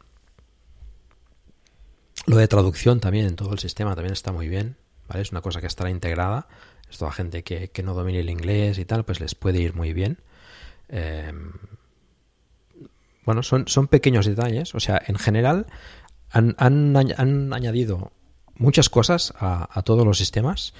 [2.25, 4.75] Lo de traducción también en todo el sistema también está muy bien.
[5.07, 5.21] ¿vale?
[5.21, 6.49] Es una cosa que estará integrada.
[6.89, 9.93] Esto a gente que no domine el inglés y tal, pues les puede ir muy
[9.93, 10.17] bien.
[10.89, 11.51] Em,
[13.25, 14.73] bueno, son, son pequeños detalles.
[14.75, 15.67] O sea, en general
[16.29, 16.95] han,
[17.53, 18.11] añadido
[18.55, 20.73] muchas cosas a, todos los sistemas.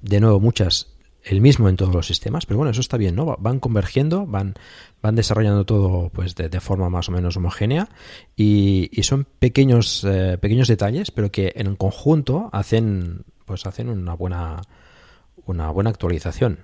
[0.00, 0.90] De nuevo, muchas
[1.22, 3.36] el mismo en todos los sistemas, pero bueno, eso está bien, ¿no?
[3.38, 4.54] Van convergiendo, van,
[5.00, 7.88] van desarrollando todo pues de, forma más o menos homogénea
[8.36, 14.60] y, son pequeños, eh, pequeños detalles, pero que en conjunto hacen, pues hacen una buena,
[15.46, 16.58] una buena actualización.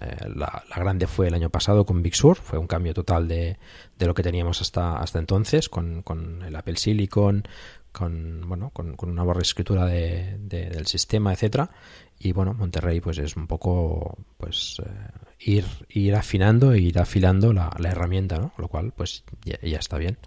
[0.00, 3.58] Eh, la, grande fue el año pasado con Big Sur, fue un cambio total de,
[3.96, 7.46] de lo que teníamos hasta, hasta entonces, con, con el Apple Silicon,
[7.92, 11.70] con, bueno, con, una buena escritura de, del sistema, etcétera.
[12.18, 14.90] Y bueno, Monterrey pues es un poco pues eh,
[15.38, 18.52] ir, ir afinando e ir afilando la, la herramienta, ¿no?
[18.58, 20.18] Lo cual pues ya, ya está bien.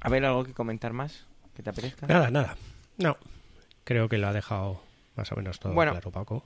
[0.00, 1.26] A ver, ¿algo que comentar más?
[1.54, 2.06] ¿Que te apetezca?
[2.06, 2.56] Nada, nada.
[2.98, 3.16] No.
[3.84, 4.80] Creo que lo ha dejado
[5.18, 6.44] más o menos todo bueno, claro, Paco.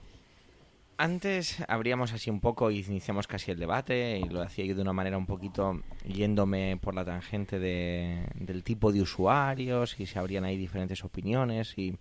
[0.96, 4.82] Antes abríamos así un poco y iniciamos casi el debate y lo hacía yo de
[4.82, 10.18] una manera un poquito yéndome por la tangente de, del tipo de usuarios y se
[10.18, 11.96] abrían ahí diferentes opiniones y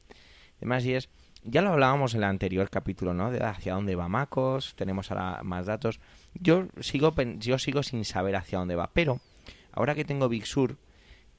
[0.59, 1.09] demás y es
[1.43, 3.31] ya lo hablábamos en el anterior capítulo, ¿no?
[3.31, 5.99] De hacia dónde va Macos, tenemos ahora más datos.
[6.35, 9.19] Yo sigo yo sigo sin saber hacia dónde va, pero
[9.71, 10.77] ahora que tengo Big Sur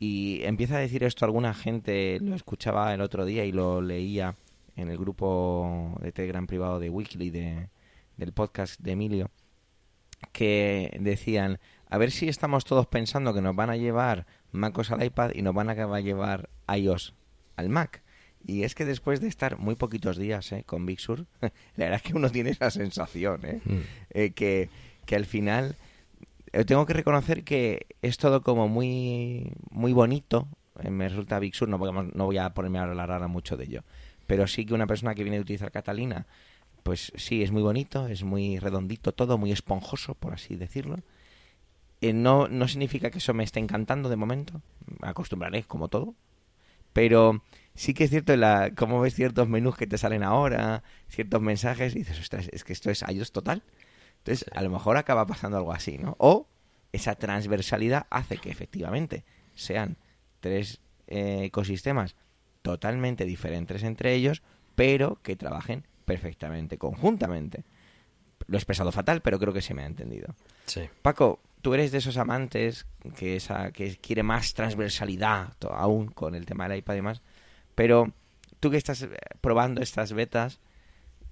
[0.00, 4.34] y empieza a decir esto alguna gente, lo escuchaba el otro día y lo leía
[4.76, 7.68] en el grupo de Telegram privado de Weekly de,
[8.16, 9.30] del podcast de Emilio,
[10.32, 11.58] que decían,
[11.88, 15.42] a ver si estamos todos pensando que nos van a llevar MacOS al iPad y
[15.42, 17.14] nos van a llevar iOS
[17.56, 18.02] al Mac.
[18.44, 20.64] Y es que después de estar muy poquitos días ¿eh?
[20.64, 23.60] con Big Sur, la verdad es que uno tiene esa sensación, ¿eh?
[23.64, 23.78] Mm.
[24.10, 24.68] eh que,
[25.06, 25.76] que al final
[26.52, 30.48] eh, tengo que reconocer que es todo como muy muy bonito.
[30.88, 33.84] Me resulta Big Sur, no no voy a ponerme a hablar mucho de ello
[34.32, 36.26] pero sí que una persona que viene de utilizar Catalina,
[36.84, 40.96] pues sí, es muy bonito, es muy redondito todo, muy esponjoso, por así decirlo.
[42.00, 44.62] Eh, no, no significa que eso me esté encantando de momento,
[45.02, 46.14] me acostumbraré como todo,
[46.94, 47.42] pero
[47.74, 51.94] sí que es cierto, la, como ves ciertos menús que te salen ahora, ciertos mensajes,
[51.94, 53.62] y dices, ostras, es que esto es iOS total.
[54.20, 56.16] Entonces, a lo mejor acaba pasando algo así, ¿no?
[56.16, 56.48] O
[56.92, 59.98] esa transversalidad hace que efectivamente sean
[60.40, 62.16] tres eh, ecosistemas
[62.62, 64.42] totalmente diferentes entre ellos,
[64.74, 67.64] pero que trabajen perfectamente, conjuntamente.
[68.46, 70.34] Lo he expresado fatal, pero creo que se me ha entendido.
[70.66, 70.88] Sí.
[71.02, 72.86] Paco, tú eres de esos amantes
[73.16, 77.22] que, esa, que quiere más transversalidad aún con el tema del iPad y demás,
[77.74, 78.12] pero
[78.60, 79.10] tú que estás eh,
[79.40, 80.60] probando estas betas,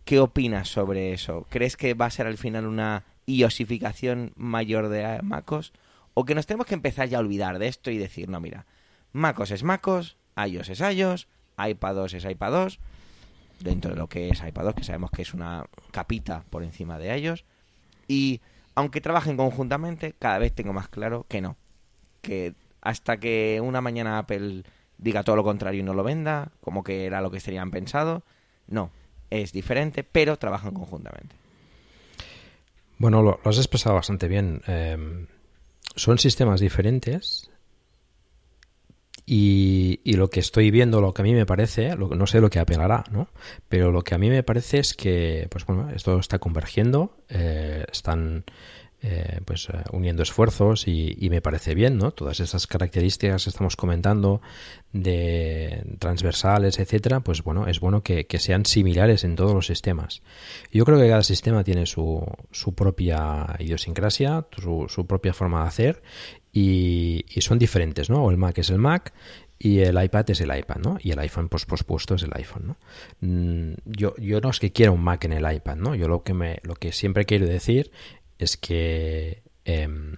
[0.05, 1.47] ¿qué opinas sobre eso?
[1.51, 5.73] ¿Crees que va a ser al final una iosificación mayor de MacOS?
[6.15, 8.67] ¿O que nos tenemos que empezar ya a olvidar de esto y decir, no, mira,
[9.13, 10.17] MacOS es MacOS,
[10.47, 11.29] iOS es iOS,
[11.59, 12.79] iPadOS es iPadOS,
[13.61, 17.19] dentro de lo que es iPadOS, que sabemos que es una capita por encima de
[17.19, 17.45] iOS.
[18.09, 18.41] Y
[18.75, 21.57] aunque trabajen conjuntamente, cada vez tengo más claro que no.
[22.23, 24.65] Que hasta que una mañana Apple
[24.99, 28.23] diga todo lo contrario y no lo venda, como que era lo que serían pensado,
[28.67, 28.91] no.
[29.31, 31.37] Es diferente, pero trabajan conjuntamente.
[32.99, 34.61] Bueno, lo, has expresado bastante bien.
[34.67, 35.27] Em,
[35.95, 37.51] son sistemas diferentes
[39.33, 42.41] y, y, lo que estoy viendo, lo que a mí me parece, lo, no sé
[42.41, 43.29] lo que apelará, ¿no?
[43.69, 47.85] Pero lo que a mí me parece es que, pues bueno, esto está convergiendo, eh,
[47.93, 48.43] están
[49.03, 52.11] eh, pues eh, uniendo esfuerzos y, y, me parece bien, ¿no?
[52.11, 54.43] Todas esas características que estamos comentando
[54.93, 60.23] de transversales, etcétera, pues bueno, es bueno que, que, sean similares en todos los sistemas.
[60.73, 65.69] Yo creo que cada sistema tiene su, su propia idiosincrasia, su, su propia forma de
[65.69, 66.03] hacer
[66.53, 68.25] y, son diferentes, ¿no?
[68.25, 69.13] O el Mac es el Mac
[69.59, 70.99] y el iPad es el iPad, ¿no?
[71.01, 72.77] Y el iPhone, pues, pospuesto es el iPhone, ¿no?
[73.21, 75.95] Mm, yo, yo no es que quiera un Mac en el iPad, ¿no?
[75.95, 77.91] Yo lo que, me, lo que siempre quiero decir
[78.39, 80.17] es que em,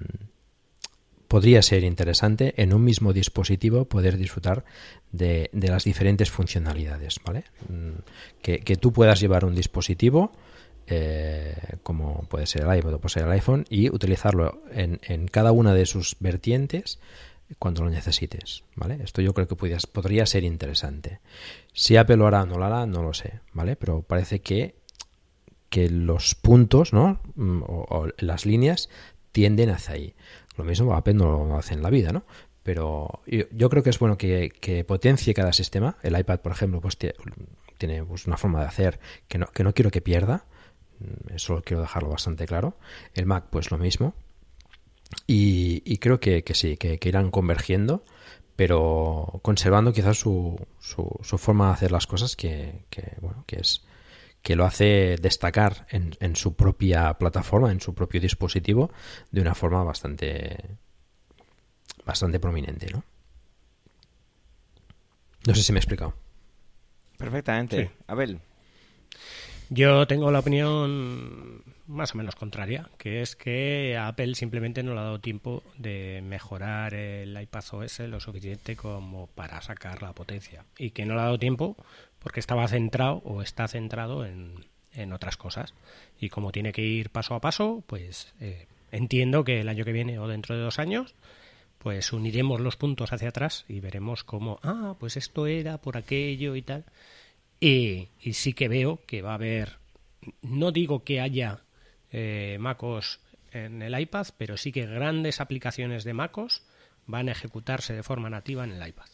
[1.29, 4.65] podría ser interesante en un mismo dispositivo poder disfrutar
[5.11, 7.45] de, de las diferentes funcionalidades, ¿vale?
[7.69, 7.99] Mm,
[8.41, 10.33] que, que tú puedas llevar un dispositivo
[10.87, 15.29] eh, como puede ser el iPod o puede ser el iPhone, y utilizarlo en, en,
[15.29, 16.99] cada una de sus vertientes
[17.59, 18.99] cuando lo necesites, ¿vale?
[19.03, 21.21] Esto yo creo que podría ser interesante.
[21.73, 23.77] Si Apple lo hará o no lo hará, no lo sé, ¿vale?
[23.77, 24.77] Pero parece que,
[25.69, 27.21] que los puntos, ¿no?
[27.35, 28.89] Mm, o, las líneas
[29.33, 30.15] tienden hacia ahí.
[30.57, 32.25] Lo mismo Apple no lo hace en la vida, ¿no?
[32.63, 35.97] Pero yo, creo que es bueno que, que, potencie cada sistema.
[36.03, 39.75] El iPad, por ejemplo, pues tiene, pues, una forma de hacer que no, que no
[39.75, 40.45] quiero que pierda,
[41.35, 42.77] eso quiero dejarlo bastante claro.
[43.15, 44.15] El Mac, pues lo mismo.
[45.27, 48.05] Y, creo que, sí, que, irán convergiendo,
[48.57, 52.87] pero conservando quizás su, su, forma de hacer las cosas, que,
[53.21, 53.85] bueno, que es
[54.43, 58.91] que lo hace destacar en, en, su propia plataforma, en su propio dispositivo,
[59.31, 60.79] de una forma bastante
[62.05, 63.05] bastante prominente, ¿no?
[65.47, 66.15] No sé si me he explicado.
[67.19, 67.91] Perfectamente.
[68.07, 68.41] Abel.
[69.71, 75.01] Yo tengo la opinión más o menos contraria, que es que Apple simplemente no le
[75.01, 80.65] ha dado tiempo de mejorar el iPad OS lo suficiente como para sacar la potencia.
[80.79, 81.77] Y que no le ha dado tiempo
[82.19, 84.65] porque estaba centrado o está centrado en,
[85.13, 85.75] otras cosas.
[86.21, 89.93] Y como tiene que ir paso a paso, pues eh, entiendo que el año que
[89.93, 91.15] viene o dentro de dos años
[91.83, 96.55] pues uniremos los puntos hacia atrás y veremos cómo, ah, pues esto era por aquello
[96.55, 96.85] y tal.
[97.63, 99.79] Y, sí que veo que va a haber,
[100.43, 101.61] no digo que haya
[102.11, 103.21] eh, MacOS
[103.53, 106.65] en el iPad, pero sí que grandes aplicaciones de MacOS
[107.07, 109.07] van a ejecutarse de forma nativa en el iPad.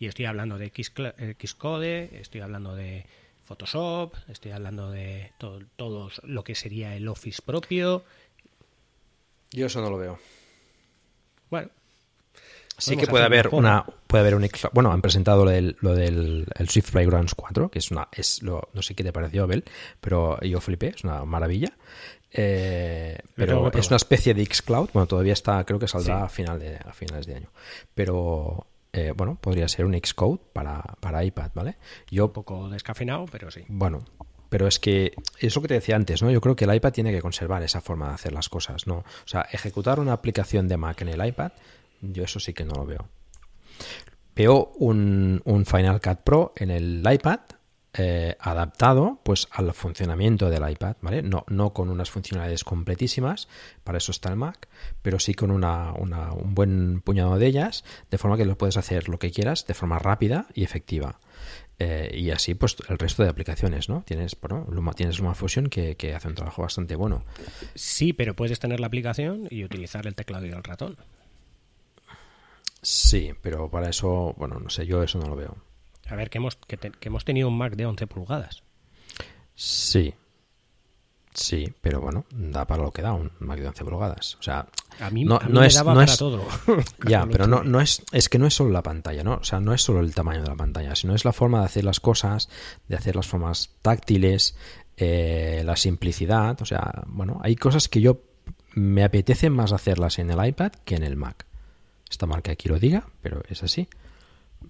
[0.00, 3.06] Y estoy hablando de Xcode, estoy hablando de
[3.44, 8.04] Photoshop, estoy hablando de todo, todo lo que sería el Office propio.
[9.52, 10.18] Yo eso no lo veo.
[11.50, 11.70] Bueno,
[12.78, 16.46] Sí que puede haber una puede haber un bueno han presentado lo del, lo del
[16.56, 19.64] el Swift Playgrounds 4 que es una es lo no sé qué te pareció Abel
[20.00, 21.72] pero yo flipé es una maravilla
[22.32, 26.24] Eh, pero es una especie de xCloud bueno todavía está creo que saldrá Sí.
[26.24, 27.50] a final de a finales de año
[27.94, 31.76] pero eh, bueno podría ser un Xcode para para iPad vale
[32.10, 33.64] yo un poco descafeinado, pero sí.
[33.68, 34.04] bueno,
[34.48, 36.30] pero es que es lo que te decía antes, ¿no?
[36.30, 38.96] Yo creo que el iPad tiene que conservar esa forma de hacer las cosas, ¿no?
[38.98, 41.52] O sea, ejecutar una aplicación de Mac en el iPad,
[42.00, 43.08] yo eso sí que no lo veo.
[44.40, 47.40] Veo un, un Final Cut Pro en el iPad
[47.92, 51.20] eh, adaptado pues al funcionamiento del iPad, ¿vale?
[51.20, 53.48] No, no con unas funcionalidades completísimas,
[53.84, 54.66] para eso está el Mac,
[55.02, 58.78] pero sí con una, una- un buen puñado de ellas, de forma que lo puedes
[58.78, 61.20] hacer lo que quieras de forma rápida y efectiva.
[61.78, 64.04] Eh, y así, pues el resto de aplicaciones, ¿no?
[64.06, 67.24] Tienes, bueno, Luma, tienes LumaFusion que, que hace un trabajo bastante bueno.
[67.74, 70.96] Sí, pero puedes tener la aplicación y utilizar el teclado y el ratón.
[72.82, 75.56] Sí, pero para eso, bueno, no sé, yo eso no lo veo.
[76.08, 78.62] A ver, que hemos, que, te- que hemos tenido un Mac de 11 pulgadas.
[79.54, 80.14] Sí.
[81.32, 84.34] Sí, pero bueno, da para lo que da un Mac de 11 pulgadas.
[84.40, 84.66] O sea,
[84.98, 86.42] A mí, no, a mí no me es, daba no para es- todo.
[87.06, 89.34] Ya, pero no, no es, es que no es solo la pantalla, ¿no?
[89.34, 91.66] O sea, no es solo el tamaño de la pantalla, sino es la forma de
[91.66, 92.48] hacer las cosas,
[92.88, 94.56] de hacer las formas táctiles,
[94.96, 96.60] eh, la simplicidad.
[96.60, 98.22] O sea, bueno, hay cosas que yo
[98.74, 101.46] me apetece más hacerlas en el iPad que en el Mac.
[102.10, 103.88] Esta marca aquí lo diga, pero es así.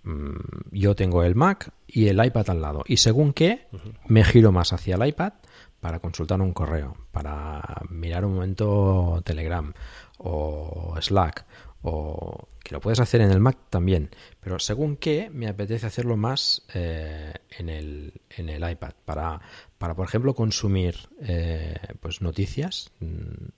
[0.03, 0.37] Mm,
[0.73, 2.85] Yo tengo el Mac y el iPad al lado.
[2.87, 3.67] Y según qué,
[4.07, 5.33] me giro más hacia el iPad
[5.81, 9.73] para consultar un correo, para mirar un momento Telegram
[10.19, 11.47] o Slack,
[11.83, 14.11] o que lo puedes hacer en el Mac también.
[14.41, 19.41] Pero según qué, me apetece hacerlo más eh, en, el, en el iPad, para,
[19.79, 23.49] para por ejemplo, consumir eh, pues noticias, mm,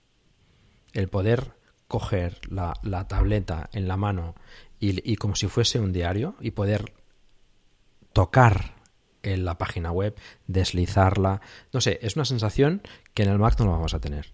[0.93, 1.53] el poder
[1.93, 4.35] coger la, la tableta en la mano
[4.81, 6.93] y, y como si fuese un diario y poder
[8.13, 8.73] tocar
[9.23, 10.17] en la página web,
[10.47, 11.41] deslizarla.
[11.73, 12.83] No sé, es una sensación
[13.15, 14.33] que en el Mac no lo vamos a tener.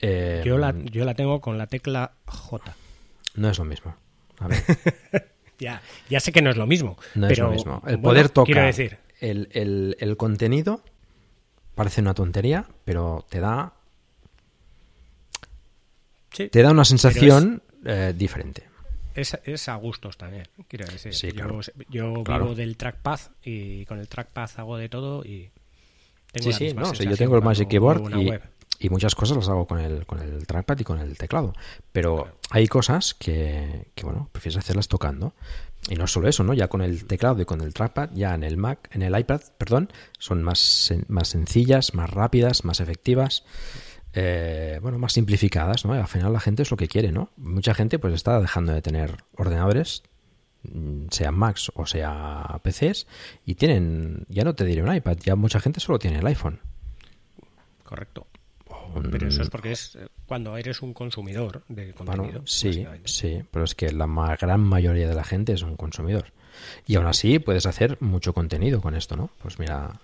[0.00, 2.74] Eh, Yo la, yo la tengo con la tecla J.
[3.36, 3.94] No es lo mismo.
[4.38, 4.62] A ver,
[5.58, 6.96] Ya, ya sé que no es lo mismo.
[7.14, 7.82] no pero, es lo mismo.
[7.86, 10.82] El bueno, poder tocar Quiero decir, el, el- el contenido
[11.74, 13.74] parece una tontería, pero te da,
[16.30, 18.68] sí, te da una sensación eh, diferente.
[19.14, 20.46] es, es a gustos también.
[20.68, 21.60] Quiero decir, Sí, yo, claro.
[21.88, 22.44] yo Claro.
[22.44, 25.50] vivo del trackpad y con el trackpad hago de todo y.
[26.32, 28.02] tengo Sí, sí, no, yo tengo el Magic Keyboard
[28.82, 31.52] y, muchas cosas las hago con el, con el trackpad y con el teclado.
[31.92, 35.34] Pero hay cosas que, que, bueno, prefieres hacerlas tocando.
[35.88, 36.54] Y no solo eso, ¿no?
[36.54, 39.40] Ya con el teclado y con el trackpad, ya en el Mac, en el iPad,
[39.58, 43.44] perdón, son más, más sencillas, más rápidas, más efectivas.
[44.12, 45.94] Eh, bueno, más simplificadas, ¿no?
[45.94, 47.30] Y al final la gente es lo que quiere, ¿no?
[47.36, 50.02] Mucha gente pues está dejando de tener ordenadores
[50.64, 53.06] mm, sean Macs o sea PCs
[53.46, 56.60] y tienen, ya no te diré un iPad, ya mucha gente solo tiene el iPhone.
[57.84, 58.26] Correcto.
[59.12, 62.24] Pero eso es porque es eh, cuando eres un consumidor de contenido.
[62.24, 65.76] Bueno, sí, sí, pero es que la ma- gran mayoría de la gente es un
[65.76, 66.32] consumidor.
[66.86, 69.30] Y aún así puedes hacer mucho contenido con esto, ¿no?
[69.42, 70.00] Pues mira,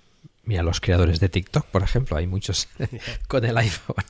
[0.46, 2.68] mira los creadores de TikTok, por ejemplo, hay muchos
[3.28, 4.04] con el iPhone.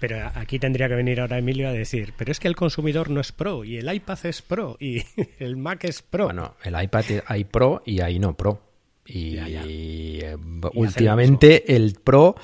[0.00, 3.20] Pero aquí tendría que venir ahora Emilio a decir, pero es que el consumidor no
[3.20, 5.02] es pro y el iPad es pro y
[5.38, 6.26] el Mac es pro.
[6.26, 8.60] Bueno, el iPad hay Pro y hay no Pro.
[9.06, 9.62] Y, Ya, ya.
[9.66, 12.36] eh, lo últimamente el Pro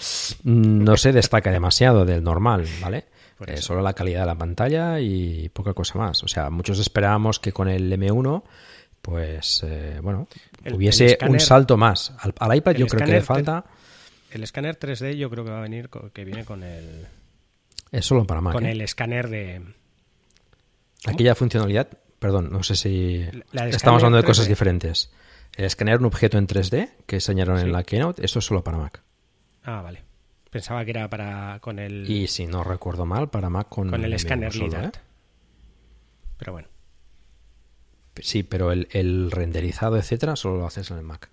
[0.44, 3.06] mm, no se destaca demasiado del normal, ¿vale?
[3.46, 6.22] Eh, solo la calidad de la pantalla y poca cosa más.
[6.22, 8.42] O sea, muchos esperábamos que con el M1,
[9.02, 10.28] pues, eh, bueno,
[10.64, 12.12] El- hubiese el un salto más.
[12.18, 13.64] Al, al iPad yo creo que le falta...
[14.30, 17.06] El escáner 3D yo creo que va a venir, co- que viene con el,
[17.90, 18.52] Es solo para Mac.
[18.54, 18.72] con ¿eh?
[18.72, 19.62] el escáner de...
[21.06, 21.88] Aquella funcionalidad,
[22.18, 24.48] perdón, no sé si estamos hablando de cosas 3D.
[24.50, 25.10] diferentes.
[25.56, 27.64] El escanear un objeto en 3D que enseñaron Sí.
[27.64, 29.02] en la Keynote, eso es solo para Mac.
[29.64, 30.02] Ah, vale.
[30.50, 34.04] Pensaba que era para con el, Y si no recuerdo mal, para Mac con, con
[34.04, 34.84] el M1 escáner LIDAR.
[34.86, 34.90] ¿eh?
[36.38, 36.68] Pero bueno.
[38.22, 41.30] Sí, pero el, el renderizado, etcétera, solo lo haces en el Mac.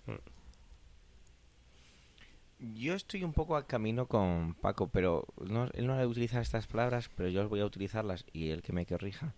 [2.59, 6.41] Yo estoy un poco al camino con Paco, pero no, él no ha de utilizar
[6.41, 9.35] estas palabras, pero yo voy a utilizarlas y el que me corrija.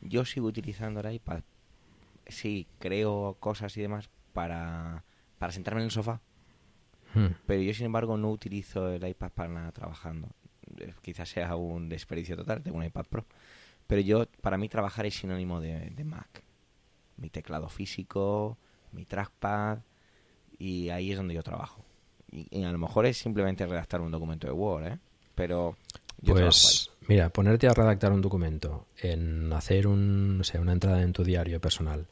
[0.00, 1.42] Yo sigo utilizando el iPad.
[2.26, 5.04] Sí, creo cosas y demás para,
[5.38, 6.20] para sentarme en el sofá,
[7.12, 7.34] Hmm.
[7.44, 10.28] pero yo sin embargo no utilizo el iPad para nada trabajando.
[10.78, 13.26] Eh, Quizás sea un desperdicio total, tengo un iPad Pro.
[13.88, 16.44] Pero yo, para mí trabajar es sinónimo de, de Mac.
[17.20, 18.58] Mi teclado físico,
[18.92, 19.78] mi trackpad
[20.58, 21.84] Y ahí es donde yo trabajo.
[22.30, 24.98] Y, y a lo mejor es simplemente redactar un documento de Word, ¿eh?
[25.34, 25.76] Pero
[26.22, 31.12] yo Pues mira, ponerte a redactar un documento, en hacer un, sé, una entrada en
[31.12, 32.06] tu diario personal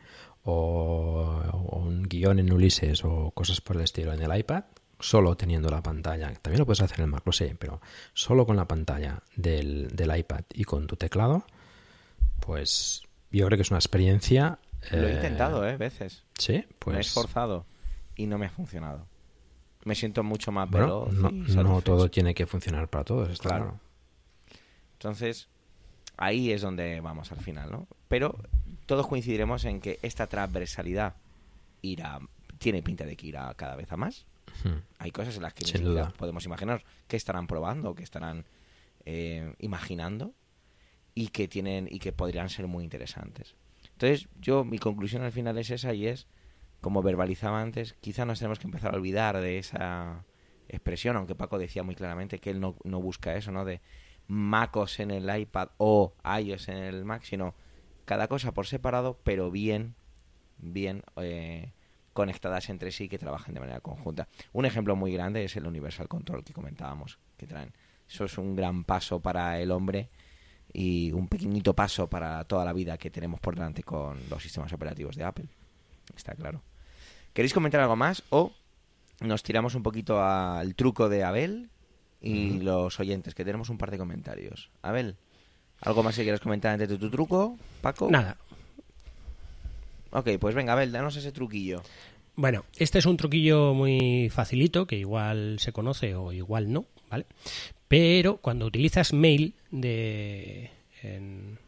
[0.44, 4.64] o, o un guion en Ulises o cosas por el estilo en el iPad,
[4.98, 7.80] solo teniendo la pantalla, también lo puedes hacer en el Mac, lo sé, pero
[8.14, 11.44] solo con la pantalla del, del iPad y con tu teclado,
[12.40, 14.58] pues yo creo que es una experiencia...
[14.92, 15.76] Lo he eh, intentado, ¿eh?
[15.76, 16.24] Veces.
[16.38, 17.06] Sí, Me he pues...
[17.08, 17.66] esforzado
[18.16, 19.06] y no me ha funcionado.
[19.84, 21.12] Me siento mucho más Bueno, veloz.
[21.14, 21.80] no, y no satisfecho.
[21.82, 23.64] todo tiene que funcionar para todos, está Claro.
[23.64, 23.80] claro.
[24.94, 25.48] Entonces,
[26.16, 27.86] ahí es donde vamos al final, ¿no?
[28.08, 28.36] Pero
[28.86, 31.14] todos coincidiremos en que esta transversalidad
[31.82, 32.18] irá,
[32.58, 34.26] tiene pinta de que irá cada vez a más.
[34.64, 34.78] Hmm.
[34.98, 36.12] Hay cosas en las que Sin duda.
[36.16, 38.44] podemos imaginar que estarán probando, que estarán
[39.04, 40.32] eh, imaginando
[41.14, 43.54] y que tienen y que podrían ser muy interesantes.
[44.00, 46.28] Entonces, yo mi conclusión al final es esa y es
[46.80, 50.24] como verbalizaba antes, quizá nos tenemos que empezar a olvidar de esa
[50.68, 53.64] expresión, aunque Paco decía muy claramente que él no, no busca eso, ¿no?
[53.64, 53.80] De
[54.28, 57.56] MacOS en el iPad o iOS en el Mac, sino
[58.04, 59.96] cada cosa por separado, pero bien,
[60.58, 61.72] bien eh,
[62.12, 64.28] conectadas entre sí que trabajen de manera conjunta.
[64.52, 67.72] Un ejemplo muy grande es el Universal Control que comentábamos, que traen.
[68.08, 70.08] Eso es un gran paso para el hombre
[70.72, 74.72] y un pequeñito paso para toda la vida que tenemos por delante con los sistemas
[74.72, 75.46] operativos de Apple.
[76.16, 76.62] Está claro.
[77.32, 78.52] ¿Queréis comentar algo más o
[79.20, 81.70] nos tiramos un poquito al truco de Abel
[82.20, 84.70] y los oyentes, que tenemos un par de comentarios?
[84.82, 85.16] Abel,
[85.80, 88.10] ¿algo más que quieras comentar antes de tu truco, Paco?
[88.10, 88.36] Nada.
[90.10, 91.82] Ok, pues venga, Abel, danos ese truquillo.
[92.34, 97.26] Bueno, este es un truquillo muy facilito, que igual se conoce o igual no, ¿vale?
[97.88, 100.70] Pero cuando utilizas mail de
[101.02, 101.58] en,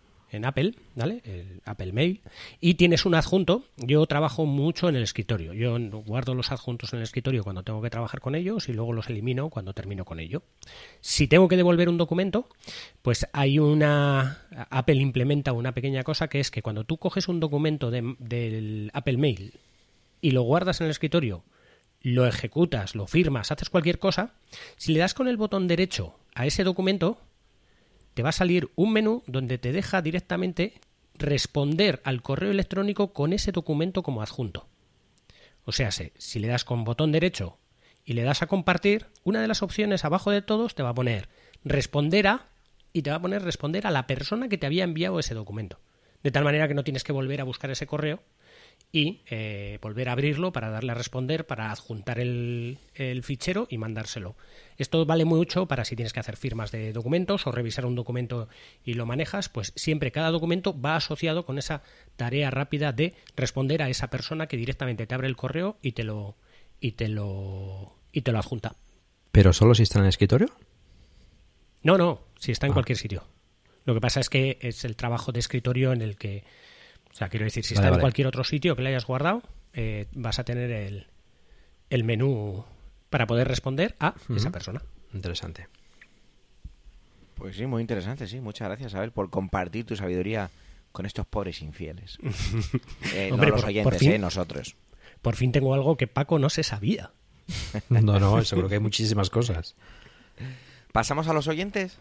[0.45, 1.23] Apple, ¿vale?
[1.25, 2.21] El Apple Mail,
[2.61, 5.55] y tienes un adjunto, yo trabajo mucho en el escritorio.
[5.55, 8.93] Yo guardo los adjuntos en el escritorio cuando tengo que trabajar con ellos y luego
[8.93, 10.45] los elimino cuando termino con ello.
[11.01, 12.49] Si tengo que devolver un documento,
[13.03, 14.47] pues hay una...
[14.71, 18.91] Apple implementa una pequeña cosa que es que cuando tú coges un documento de- del
[18.95, 19.55] Apple Mail
[20.21, 21.43] y lo guardas en el escritorio,
[22.03, 24.35] lo ejecutas, lo firmas, haces cualquier cosa,
[24.77, 27.21] si le das con el botón derecho a ese documento,
[28.15, 30.81] te va a salir un menú donde te deja directamente
[31.15, 34.67] responder al correo electrónico con ese documento como adjunto.
[35.65, 37.59] O sea, se- si le das con botón derecho
[38.05, 40.95] y le das a compartir, una de las opciones abajo de todos te va a
[40.95, 41.29] poner
[41.65, 42.47] responder a
[42.93, 45.79] y te va a poner responder a la persona que te había enviado ese documento.
[46.23, 48.21] De tal manera que no tienes que volver a buscar ese correo
[48.93, 53.79] y eh, volver a abrirlo para darle a responder, para adjuntar el, el fichero y
[53.79, 54.35] mandárselo.
[54.79, 58.49] Esto vale mucho para si tienes que hacer firmas de documentos o revisar un documento
[58.85, 61.83] y lo manejas, pues siempre cada documento va asociado con esa
[62.17, 66.03] tarea rápida de responder a esa persona que directamente te abre el correo y te
[66.03, 66.35] lo
[66.81, 68.75] y te lo y te lo adjunta.
[69.31, 70.49] ¿Pero solo si está en el escritorio?
[71.83, 72.75] No, no, si está en Ah.
[72.75, 73.25] cualquier sitio.
[73.85, 76.45] Lo que pasa es que es el trabajo de escritorio en el que,
[77.11, 79.43] o sea, quiero decir, si Vale, está en cualquier otro sitio que le hayas guardado,
[79.73, 81.07] eh, vas a tener el,
[81.91, 82.65] el menú
[83.11, 84.83] para poder responder a esa persona.
[85.13, 85.67] Interesante.
[87.35, 88.41] Pues sí, muy interesante, sí.
[88.41, 90.51] Muchas gracias, Abel, por compartir tu sabiduría
[90.93, 92.19] con estos pobres infieles.
[93.15, 94.13] Eh, Hombre, no los por- oyentes, por fin.
[94.13, 94.77] eh, nosotros.
[95.23, 97.11] Por fin tengo algo que Paco no se sabía.
[97.89, 99.75] No, no, seguro que hay muchísimas cosas.
[100.93, 101.99] ¿Pasamos a los oyentes?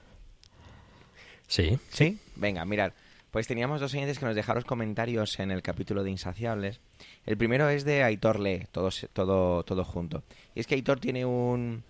[1.47, 1.79] Sí.
[1.91, 2.19] ¿Sí?
[2.35, 2.93] Venga, mirad.
[3.31, 6.81] Pues teníamos dos oyentes que nos dejaron comentarios en el capítulo de Insaciables.
[7.25, 10.23] El primero es de Aitor Le, todo, todo, todo junto.
[10.55, 11.83] Y es que Aitor tiene un,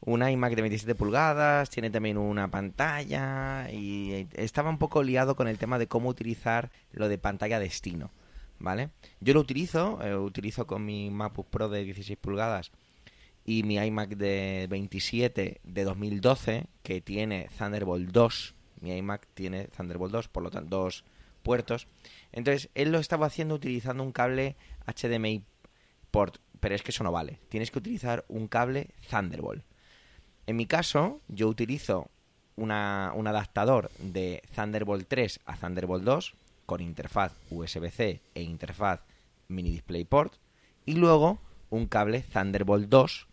[0.00, 5.48] un iMac de 27 pulgadas, tiene también una pantalla y estaba un poco liado con
[5.48, 8.12] el tema de cómo utilizar lo de pantalla destino,
[8.60, 8.90] ¿vale?
[9.20, 12.70] Yo lo utilizo, eh, utilizo con mi MacBook Pro de 16 pulgadas
[13.44, 18.55] y mi iMac de 27 de 2012 que tiene Thunderbolt 2.
[18.80, 21.04] Mi iMac tiene Thunderbolt 2, por lo tanto dos
[21.42, 21.86] puertos.
[22.32, 24.56] Entonces, él lo estaba haciendo utilizando un cable
[24.86, 25.44] HDMI
[26.10, 27.38] port, pero es que eso no vale.
[27.48, 29.64] Tienes que utilizar un cable Thunderbolt.
[30.46, 32.08] En mi caso, yo utilizo
[32.56, 39.00] una- un adaptador de Thunderbolt 3 a Thunderbolt 2 con interfaz USB-C e interfaz
[39.48, 40.34] mini DisplayPort
[40.84, 41.38] y luego
[41.70, 43.26] un cable Thunderbolt 2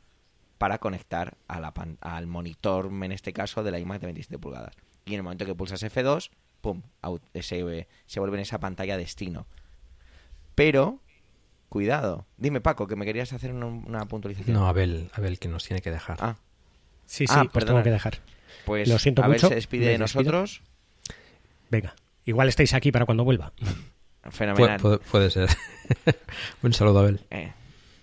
[0.58, 4.76] para conectar al monitor, en este caso, de la iMac de 27 pulgadas.
[5.06, 6.30] Y en el momento que pulsas F2,
[6.62, 6.82] ¡pum!
[7.01, 9.45] au- Se, se vuelve en esa pantalla destino.
[10.56, 10.99] Pero,
[11.70, 12.26] cuidado.
[12.38, 14.56] Dime, Paco, que me querías hacer una, una puntualización.
[14.56, 16.18] No, Abel, Abel, que nos tiene que dejar.
[16.22, 16.36] Ah,
[17.06, 17.66] Sí, sí, Ah, perdona.
[17.74, 18.20] tengo que dejar.
[18.66, 20.62] pues Lo siento Abel mucho, se despide de nosotros.
[21.70, 21.95] Venga,
[22.26, 23.51] igual estáis aquí para cuando vuelva.
[24.32, 24.80] Fenomenal.
[24.80, 25.49] puede, puede ser.
[26.64, 27.20] Un saludo, Abel.
[27.30, 27.51] Eh,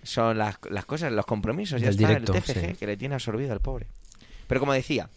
[0.03, 2.73] son las, las cosas, los compromisos, ya está, directo, el TFG sí.
[2.75, 3.87] que le tiene absorbido al pobre.
[4.47, 5.09] Pero como decía,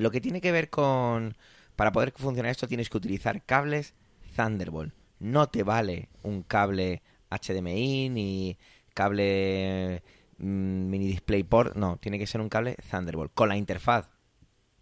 [0.00, 1.36] lo que tiene que ver con...
[1.76, 3.94] Para poder funcionar esto tienes que utilizar cables
[4.36, 4.94] Thunderbolt.
[5.18, 8.58] No te vale un cable HDMI ni
[8.94, 10.02] cable
[10.38, 11.76] mm, mini DisplayPort.
[11.76, 13.32] No, tiene que ser un cable Thunderbolt.
[13.34, 14.10] Con la interfaz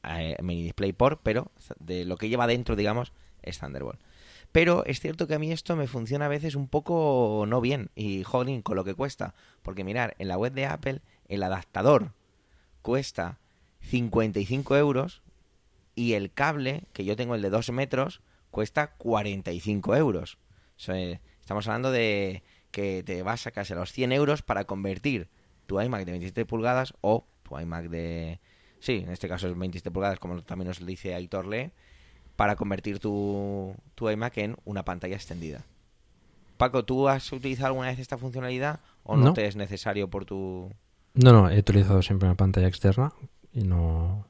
[0.04, 3.12] eh, mini DisplayPort, pero de lo que lleva dentro, digamos,
[3.42, 4.00] es Thunderbolt.
[4.50, 7.90] Pero es cierto que a mí esto me funciona a veces un poco no bien.
[7.94, 9.34] Y jolín, con lo que cuesta.
[9.62, 12.12] Porque mirar, en la web de Apple, el adaptador
[12.82, 13.38] cuesta
[13.80, 15.22] 55 euros
[15.94, 18.20] y el cable, que yo tengo el de 2 metros,
[18.50, 20.38] cuesta 45 euros.
[20.76, 24.64] O sea, eh, estamos hablando de que te vas a casi los 100 euros para
[24.64, 25.28] convertir
[25.66, 28.40] tu iMac de 27 pulgadas o tu iMac de...
[28.80, 31.72] Sí, en este caso es 27 pulgadas, como también nos dice Aitor Lee,
[32.36, 35.64] para convertir tu, tu iMac en una pantalla extendida.
[36.58, 39.32] Paco, ¿tú has utilizado alguna vez esta funcionalidad o no, No.
[39.32, 40.72] te es necesario por tu...
[41.14, 43.12] No, no, he utilizado siempre una pantalla externa
[43.64, 44.26] no...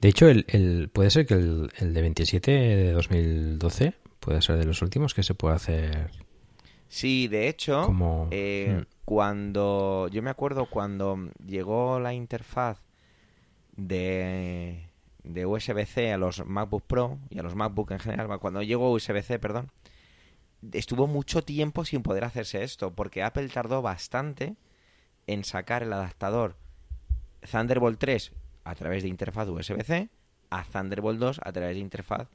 [0.00, 4.56] De hecho, el, el- puede ser que el, el de 27 de 2012 puede ser
[4.56, 6.10] de los últimos que se puede hacer
[6.88, 8.28] Sí, de hecho, como...
[8.30, 8.86] eh, Mm.
[9.04, 12.82] cuando yo me acuerdo cuando llegó la interfaz
[13.76, 14.88] de,
[15.22, 19.38] de USB-C a los MacBook Pro y a los MacBook en general, cuando llegó USB-C,
[19.38, 19.70] perdón,
[20.72, 24.56] estuvo mucho tiempo sin poder hacerse esto, porque Apple tardó bastante
[25.26, 26.56] en sacar el adaptador
[27.50, 28.32] Thunderbolt 3
[28.64, 30.08] a través de interfaz USB-C
[30.50, 32.28] a Thunderbolt 2 a través de interfaz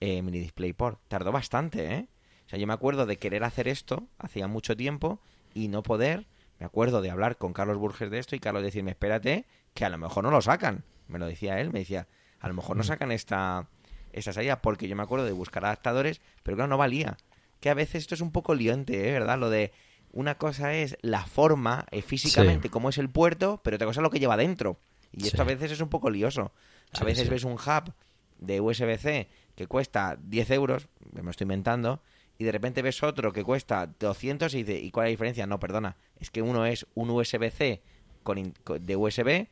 [0.00, 1.00] eh, mini DisplayPort.
[1.08, 2.08] Tardó bastante, ¿eh?
[2.46, 5.20] O sea, yo me acuerdo de querer hacer esto hacía mucho tiempo
[5.54, 6.26] y no poder.
[6.58, 9.88] Me acuerdo de hablar con Carlos Burges de esto y Carlos decirme, espérate, que a
[9.88, 10.84] lo mejor no lo sacan.
[11.08, 12.06] Me lo decía él, me decía,
[12.40, 13.68] a lo mejor no sacan esta,
[14.12, 17.16] esta salida porque yo me acuerdo de buscar adaptadores, pero claro, no valía.
[17.60, 19.12] Que a veces esto es un poco liante, ¿eh?
[19.12, 19.38] ¿verdad?
[19.38, 19.72] Lo de
[20.14, 22.72] una cosa es la forma eh, físicamente, Sí.
[22.72, 24.78] cómo es el puerto, pero otra cosa es lo que lleva dentro.
[25.12, 26.52] Y esto a veces es un poco lioso.
[26.92, 27.92] A Sí, veces ves un hub
[28.38, 32.00] de USB-C que cuesta 10 euros, me lo estoy inventando,
[32.38, 35.46] y de repente ves otro que cuesta 200 y dices, ¿y cuál es la diferencia?
[35.46, 37.82] No, perdona, es que uno es un USB-C
[38.22, 39.48] con in- con- de USB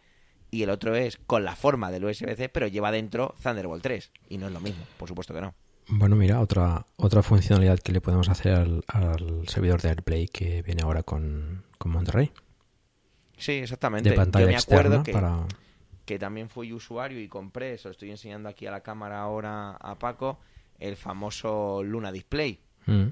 [0.51, 4.11] y el otro es con la forma del USB-C, pero lleva dentro Thunderbolt 3.
[4.29, 5.55] Y no es lo mismo, por supuesto que no.
[5.89, 10.63] Bueno, mira, otra, otra funcionalidad que le podemos hacer al, al servidor de AirPlay que
[10.63, 12.31] viene ahora con, con Monterrey.
[13.37, 14.11] Sí, exactamente.
[14.11, 15.47] De pantalla Yo me acuerdo externa que, para...
[16.07, 19.73] que también fui usuario y compré, se lo estoy enseñando aquí a la cámara ahora
[19.73, 20.39] a Paco,
[20.79, 22.61] el famoso Luna Display.
[22.87, 23.09] Mm,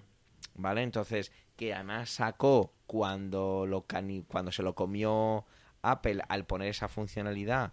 [0.55, 0.83] ¿vale?
[0.83, 5.45] Entonces, que además sacó cuando, lo cani- cuando se lo comió
[5.83, 7.73] Apple al poner esa funcionalidad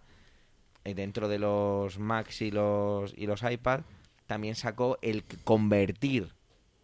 [0.84, 3.80] eh, dentro de los Macs y los, y los iPad,
[4.28, 6.32] también sacó el convertir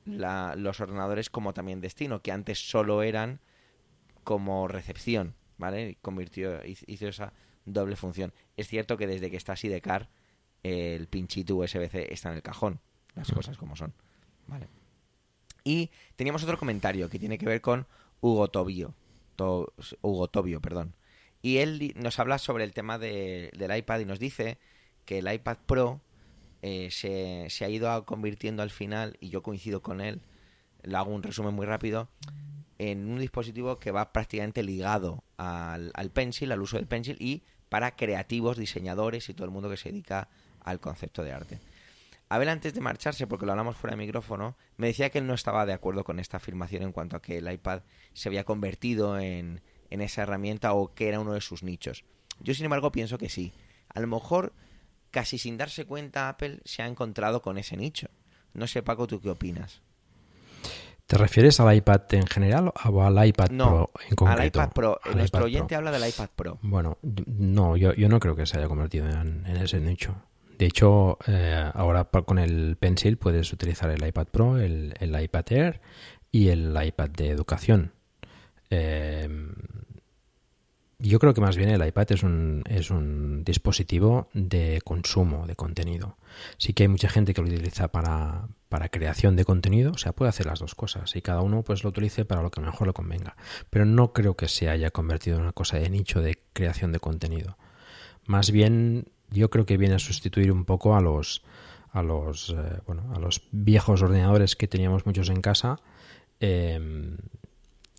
[0.04, 3.38] la- los ordenadores como también destino, que antes solo eran
[4.24, 5.90] como recepción, ¿vale?
[5.90, 7.32] Y convirtió, hiz- hizo esa
[7.66, 8.32] doble función.
[8.56, 10.08] Es cierto que desde que está así de car,
[10.62, 12.80] el pinchito USB-C está en el cajón,
[13.14, 13.92] las cosas como son,
[14.48, 14.66] ¿vale?
[15.62, 17.86] Y teníamos otro comentario que tiene que ver con
[18.20, 18.94] Hugo Tobio.
[19.36, 19.72] To-
[20.02, 20.94] Hugo Tobio, perdón.
[21.42, 24.58] Y él nos habla sobre el tema de- del iPad y nos dice
[25.04, 26.00] que el iPad Pro
[26.66, 30.22] eh, se, ha ido convirtiendo al final, y yo coincido con él,
[30.82, 32.08] le hago un resumen muy rápido,
[32.78, 37.42] en un dispositivo que va prácticamente ligado al, al Pencil, al uso del Pencil, y
[37.68, 40.30] para creativos, diseñadores y todo el mundo que se dedica
[40.62, 41.60] al concepto de arte.
[42.30, 45.34] Abel, antes de marcharse, porque lo hablamos fuera de micrófono, me decía que él no
[45.34, 47.82] estaba de acuerdo con esta afirmación en cuanto a que el iPad
[48.14, 49.60] se había convertido en,
[49.90, 52.06] en esa herramienta o que era uno de sus nichos.
[52.40, 53.52] Yo, sin embargo, pienso que sí.
[53.88, 54.54] A lo mejor,
[55.14, 58.08] casi sin darse cuenta, Apple se ha encontrado con ese nicho.
[58.52, 59.80] No sé, Paco, ¿tú qué opinas?
[61.06, 64.40] ¿Te refieres al iPad en general o al iPad No, Pro en concreto?
[64.42, 65.00] al iPad Pro.
[65.04, 65.76] Al Nuestro iPad oyente Pro.
[65.78, 66.58] habla del iPad Pro.
[66.62, 70.16] Bueno, no, yo, yo no creo que se haya convertido en, en ese nicho.
[70.58, 75.44] De hecho, eh, ahora con el Pencil puedes utilizar el iPad Pro, el, el iPad
[75.52, 75.80] Air
[76.32, 77.92] y el iPad de educación.
[78.70, 79.28] Eh,
[81.08, 85.56] yo creo que más bien el iPad es un, es un dispositivo de consumo de
[85.56, 86.16] contenido.
[86.56, 90.12] Sí que hay mucha gente que lo utiliza para, para creación de contenido, o sea,
[90.12, 92.86] puede hacer las dos cosas y cada uno pues lo utilice para lo que mejor
[92.86, 93.36] le convenga.
[93.70, 97.00] Pero no creo que se haya convertido en una cosa de nicho de creación de
[97.00, 97.58] contenido.
[98.26, 101.42] Más bien, yo creo que viene a sustituir un poco a los
[101.92, 105.78] a los eh, bueno a los viejos ordenadores que teníamos muchos en casa
[106.40, 107.16] eh,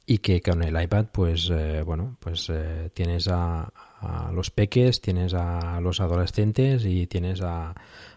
[0.06, 5.02] y que con el iPad pues eh, bueno pues eh, tienes a, a los peques
[5.02, 7.74] tienes a los adolescentes y tienes a,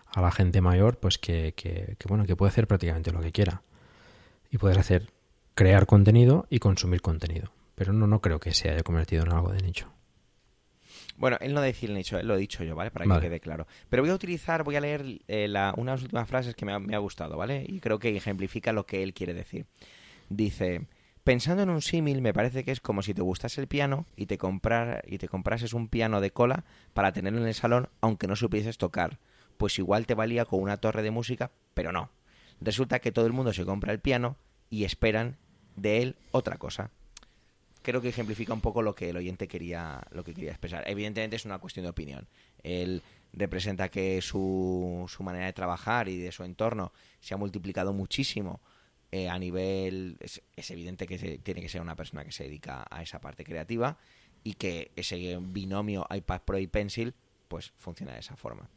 [0.06, 3.32] a la gente mayor pues que, que, que, bueno que puede hacer prácticamente lo que
[3.32, 3.62] quiera
[4.50, 5.10] y puedes hacer
[5.58, 7.50] crear contenido y consumir contenido.
[7.74, 9.88] Pero no, no creo que se haya convertido en algo de nicho.
[11.16, 12.92] Bueno, él no decir el nicho, lo he dicho yo, ¿vale?
[12.92, 13.66] Para que quede claro.
[13.88, 16.78] Pero voy a utilizar, voy a leer eh, la, unas últimas frases que me ha,
[16.78, 17.64] me ha gustado, ¿vale?
[17.66, 19.66] Y creo que ejemplifica lo que él quiere decir.
[20.28, 20.86] Dice,
[21.28, 24.24] pensando en un símil, me parece que es como si te gustase el piano y
[24.24, 26.64] te, comprar, y te comprases un piano de cola
[26.94, 29.18] para tenerlo en el salón, aunque no supieses tocar.
[29.58, 32.08] Pues igual te valía con una torre de música, pero no.
[32.62, 34.38] Resulta que todo el mundo se compra el piano
[34.70, 35.36] y esperan
[35.76, 36.90] de él otra cosa
[37.80, 40.84] creo que ejemplifica un poco lo que el oyente quería, lo que quería expresar.
[40.86, 42.28] Evidentemente es una cuestión de opinión.
[42.62, 43.02] Él
[43.32, 48.60] representa que su, su manera de trabajar y de su entorno se ha multiplicado muchísimo
[49.12, 50.18] eh, a nivel...
[50.20, 53.98] Es, evidente que tiene que ser una persona que se dedica a esa parte creativa
[54.44, 57.14] y que ese binomio iPad Pro y Pencil
[57.48, 58.68] pues funciona de esa forma.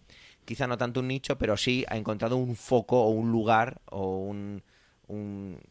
[0.45, 4.18] Quizá no tanto un nicho, pero sí ha encontrado un foco o un lugar o
[4.18, 4.64] un,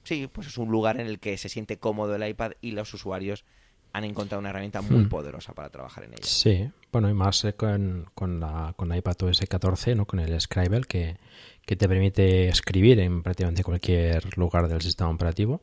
[0.05, 2.93] sí, pues es un lugar en el que se siente cómodo el iPad y los
[2.93, 3.45] usuarios
[3.93, 5.09] han encontrado una herramienta muy hmm.
[5.09, 6.23] poderosa para trabajar en ella.
[6.23, 10.07] Sí, bueno, y más eh, con, con, la, con iPad OS 14, ¿no?
[10.07, 11.17] con el Scribble, que,
[11.65, 15.61] que te permite escribir en prácticamente cualquier lugar del sistema operativo.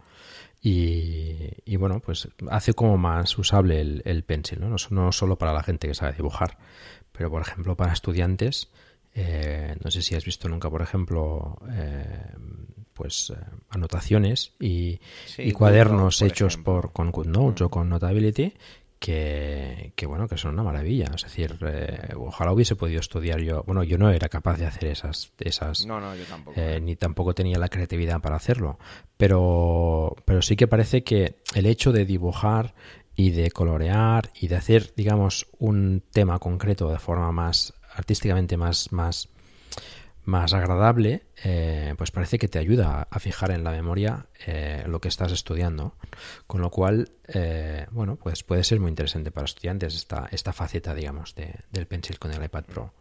[0.61, 4.69] Y, y bueno, pues hace como más usable el, el Pencil, ¿no?
[4.69, 4.75] ¿no?
[4.89, 6.57] No solo para la gente que sabe dibujar,
[7.11, 8.69] pero por ejemplo para estudiantes.
[9.13, 12.33] Eh, no sé si has visto nunca, por ejemplo, eh,
[12.97, 14.99] pues eh, anotaciones y,
[15.53, 18.53] cuadernos hechos por con GoodNotes o con Notability
[18.99, 21.11] que, bueno que son una maravilla.
[21.15, 23.63] Es decir eh, ojalá hubiese podido estudiar yo.
[23.63, 26.59] Bueno yo no era capaz de hacer esas esas no, no, yo tampoco.
[26.59, 28.79] Eh, ni tampoco tenía la creatividad para hacerlo.
[29.17, 32.73] Pero pero sí que parece que el hecho de dibujar
[33.15, 38.91] y de colorear y de hacer digamos un tema concreto de forma más artísticamente más
[38.91, 39.29] más
[40.27, 44.99] más agradable, eh, pues parece que te ayuda a fijar en la memoria eh, lo
[44.99, 45.95] que estás estudiando.
[46.47, 50.93] Con lo cual, eh, bueno, pues puede ser muy interesante para estudiantes esta, esta faceta,
[50.93, 52.93] digamos, de, del Pencil con el iPad Pro.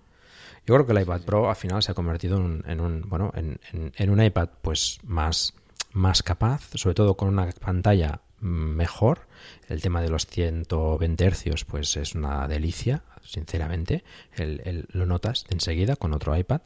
[0.66, 3.58] Yo creo que el iPad Pro al final se ha convertido en, un, bueno, en,
[3.72, 5.52] en, un iPad pues más,
[5.92, 9.26] más capaz, sobre todo con una pantalla mejor.
[9.68, 14.04] El tema de los 120 hercios pues es una delicia, sinceramente.
[14.34, 16.62] El, lo notas enseguida con otro iPad.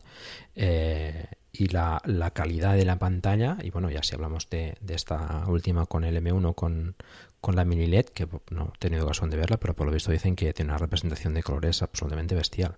[0.55, 2.01] Eh, y la,
[2.33, 6.55] calidad de la pantalla, y bueno, ya si hablamos de, esta última con el M1
[6.55, 6.95] con,
[7.41, 10.13] con la mini LED, que no he tenido ocasión de verla, pero por lo visto
[10.13, 12.77] dicen que tiene una representación de colores absolutamente bestial.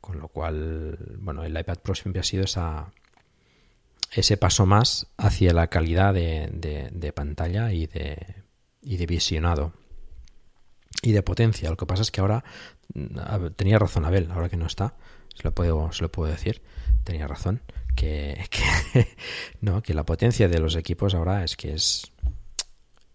[0.00, 2.92] Con lo cual, bueno, el iPad Pro siempre ha sido esa,
[4.10, 8.44] ese paso más hacia la calidad de, pantalla y de,
[8.82, 9.72] y de visionado
[11.02, 11.70] y de potencia.
[11.70, 12.44] Lo que pasa es que ahora
[12.94, 14.94] mm, tenía razón Abel, ahora que no está,
[15.34, 16.62] se lo puedo, se lo puedo decir,
[17.04, 17.62] tenía razón
[17.94, 18.44] que,
[19.60, 22.12] no, que la potencia de los equipos ahora es que es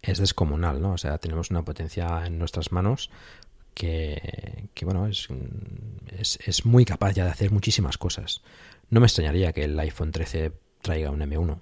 [0.02, 0.92] es descomunal, ¿no?
[0.92, 3.10] O sea, tenemos una potencia en nuestras manos
[3.74, 5.28] que, que bueno, es,
[6.16, 8.42] es, es muy capaz ya de hacer muchísimas cosas.
[8.88, 10.52] No me extrañaría que el iPhone 13
[10.86, 11.58] traiga un M1,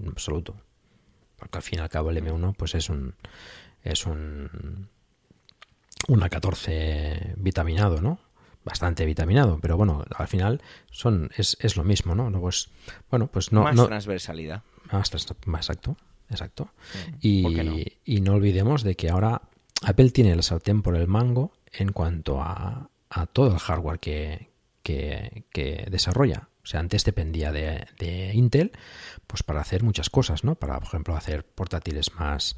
[0.00, 0.56] en absoluto.
[1.36, 3.14] Porque al fin y al cabo el M1 pues es un
[3.82, 4.88] es un
[6.08, 8.18] una 14 vitaminado, ¿no?
[8.64, 10.60] Bastante vitaminado, pero bueno, al final
[10.90, 12.30] son es, es lo mismo, ¿no?
[12.40, 12.68] Pues,
[13.08, 13.62] bueno, pues no...
[13.62, 14.62] Más no, transversalidad.
[14.92, 15.96] Más, exacto,
[16.28, 16.70] exacto.
[17.20, 17.76] y, no?
[18.04, 19.42] y no olvidemos de que ahora
[19.82, 24.50] Apple tiene el sartén por el mango en cuanto a, a todo el hardware que,
[24.82, 26.49] que, que desarrolla.
[26.62, 28.72] O sea, antes dependía de, Intel,
[29.26, 30.54] pues para hacer muchas cosas, ¿no?
[30.54, 32.56] Para, por ejemplo, hacer portátiles más,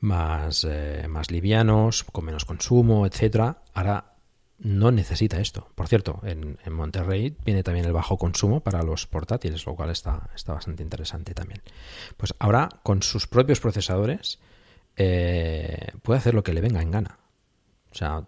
[0.00, 3.62] más, eh, más livianos, con menos consumo, etcétera.
[3.72, 4.14] Ahora
[4.58, 5.68] no necesita esto.
[5.74, 9.90] Por cierto, en, en, Monterrey viene también el bajo consumo para los portátiles, lo cual
[9.90, 11.62] está, está bastante interesante también.
[12.16, 14.38] Pues ahora, con sus propios procesadores,
[14.96, 17.18] eh, puede hacer lo que le venga en gana.
[17.90, 18.24] O sea,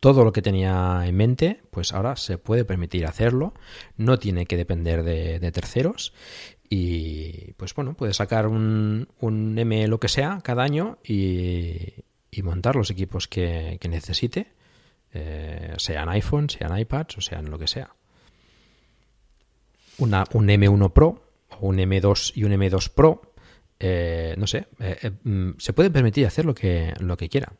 [0.00, 3.54] todo lo que tenía en mente, pues ahora se puede permitir hacerlo,
[3.96, 6.12] no tiene que depender de, terceros
[6.68, 11.94] y pues bueno, puede sacar un, M lo que sea cada año y,
[12.42, 14.52] montar los equipos que, necesite,
[15.12, 17.92] eh, sean iPhone, sean iPads o sean lo que sea.
[19.98, 21.20] Una, un M1 Pro
[21.58, 23.32] o un M2 y un M2 Pro,
[23.80, 27.52] eh, no sé, eh, mm, se puede permitir hacer lo que, lo que quiera.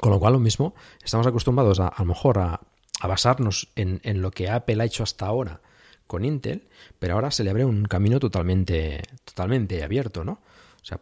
[0.00, 2.60] Con lo cual, lo mismo, estamos acostumbrados a, a lo mejor a,
[3.02, 5.60] basarnos en, lo que Apple ha hecho hasta ahora
[6.06, 10.32] con Intel, pero ahora se le abre un camino totalmente, totalmente abierto, ¿no?
[10.32, 11.00] O sea,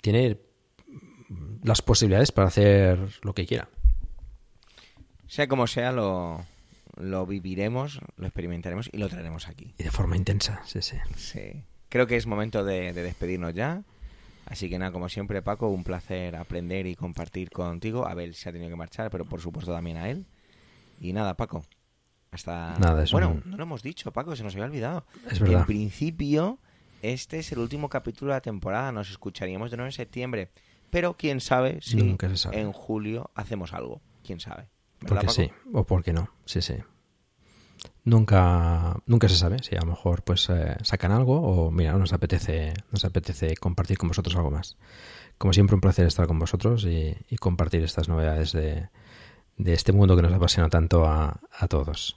[0.00, 0.38] tiene
[1.62, 3.68] las posibilidades para hacer lo que quiera.
[5.26, 6.44] Sea como sea, lo,
[6.96, 9.74] lo viviremos, lo experimentaremos y lo traeremos aquí.
[9.78, 10.96] Y de forma intensa, sí, sí.
[11.16, 11.64] Sí.
[11.88, 13.82] Creo que es momento de, de despedirnos ya.
[14.46, 18.06] Así que nada, como siempre, Paco, un placer aprender y compartir contigo.
[18.06, 20.26] Abel se ha tenido que marchar, pero por supuesto también a él.
[21.00, 21.64] Y nada, Paco.
[22.30, 22.76] Hasta.
[22.78, 25.06] Nada, es bueno, no lo hemos dicho, Paco, se nos había olvidado.
[25.30, 25.66] Es En verdad.
[25.66, 26.58] principio,
[27.02, 28.92] este es el último capítulo de la temporada.
[28.92, 30.50] Nos escucharíamos de nuevo en septiembre.
[30.90, 32.60] Pero quién sabe si Nunca se sabe.
[32.60, 34.00] en julio hacemos algo.
[34.24, 34.68] Quién sabe.
[35.00, 35.32] ¿Verdad, Porque Paco?
[35.32, 36.74] sí, o porque no, sí, sí.
[38.04, 42.12] Nunca, nunca se sabe si a lo mejor pues eh, sacan algo o mira, nos
[42.12, 44.76] apetece, nos apetece compartir con vosotros algo más.
[45.38, 48.88] Como siempre, un placer estar con vosotros y, y compartir estas novedades de,
[49.56, 52.16] de este mundo que nos apasiona tanto a, a todos.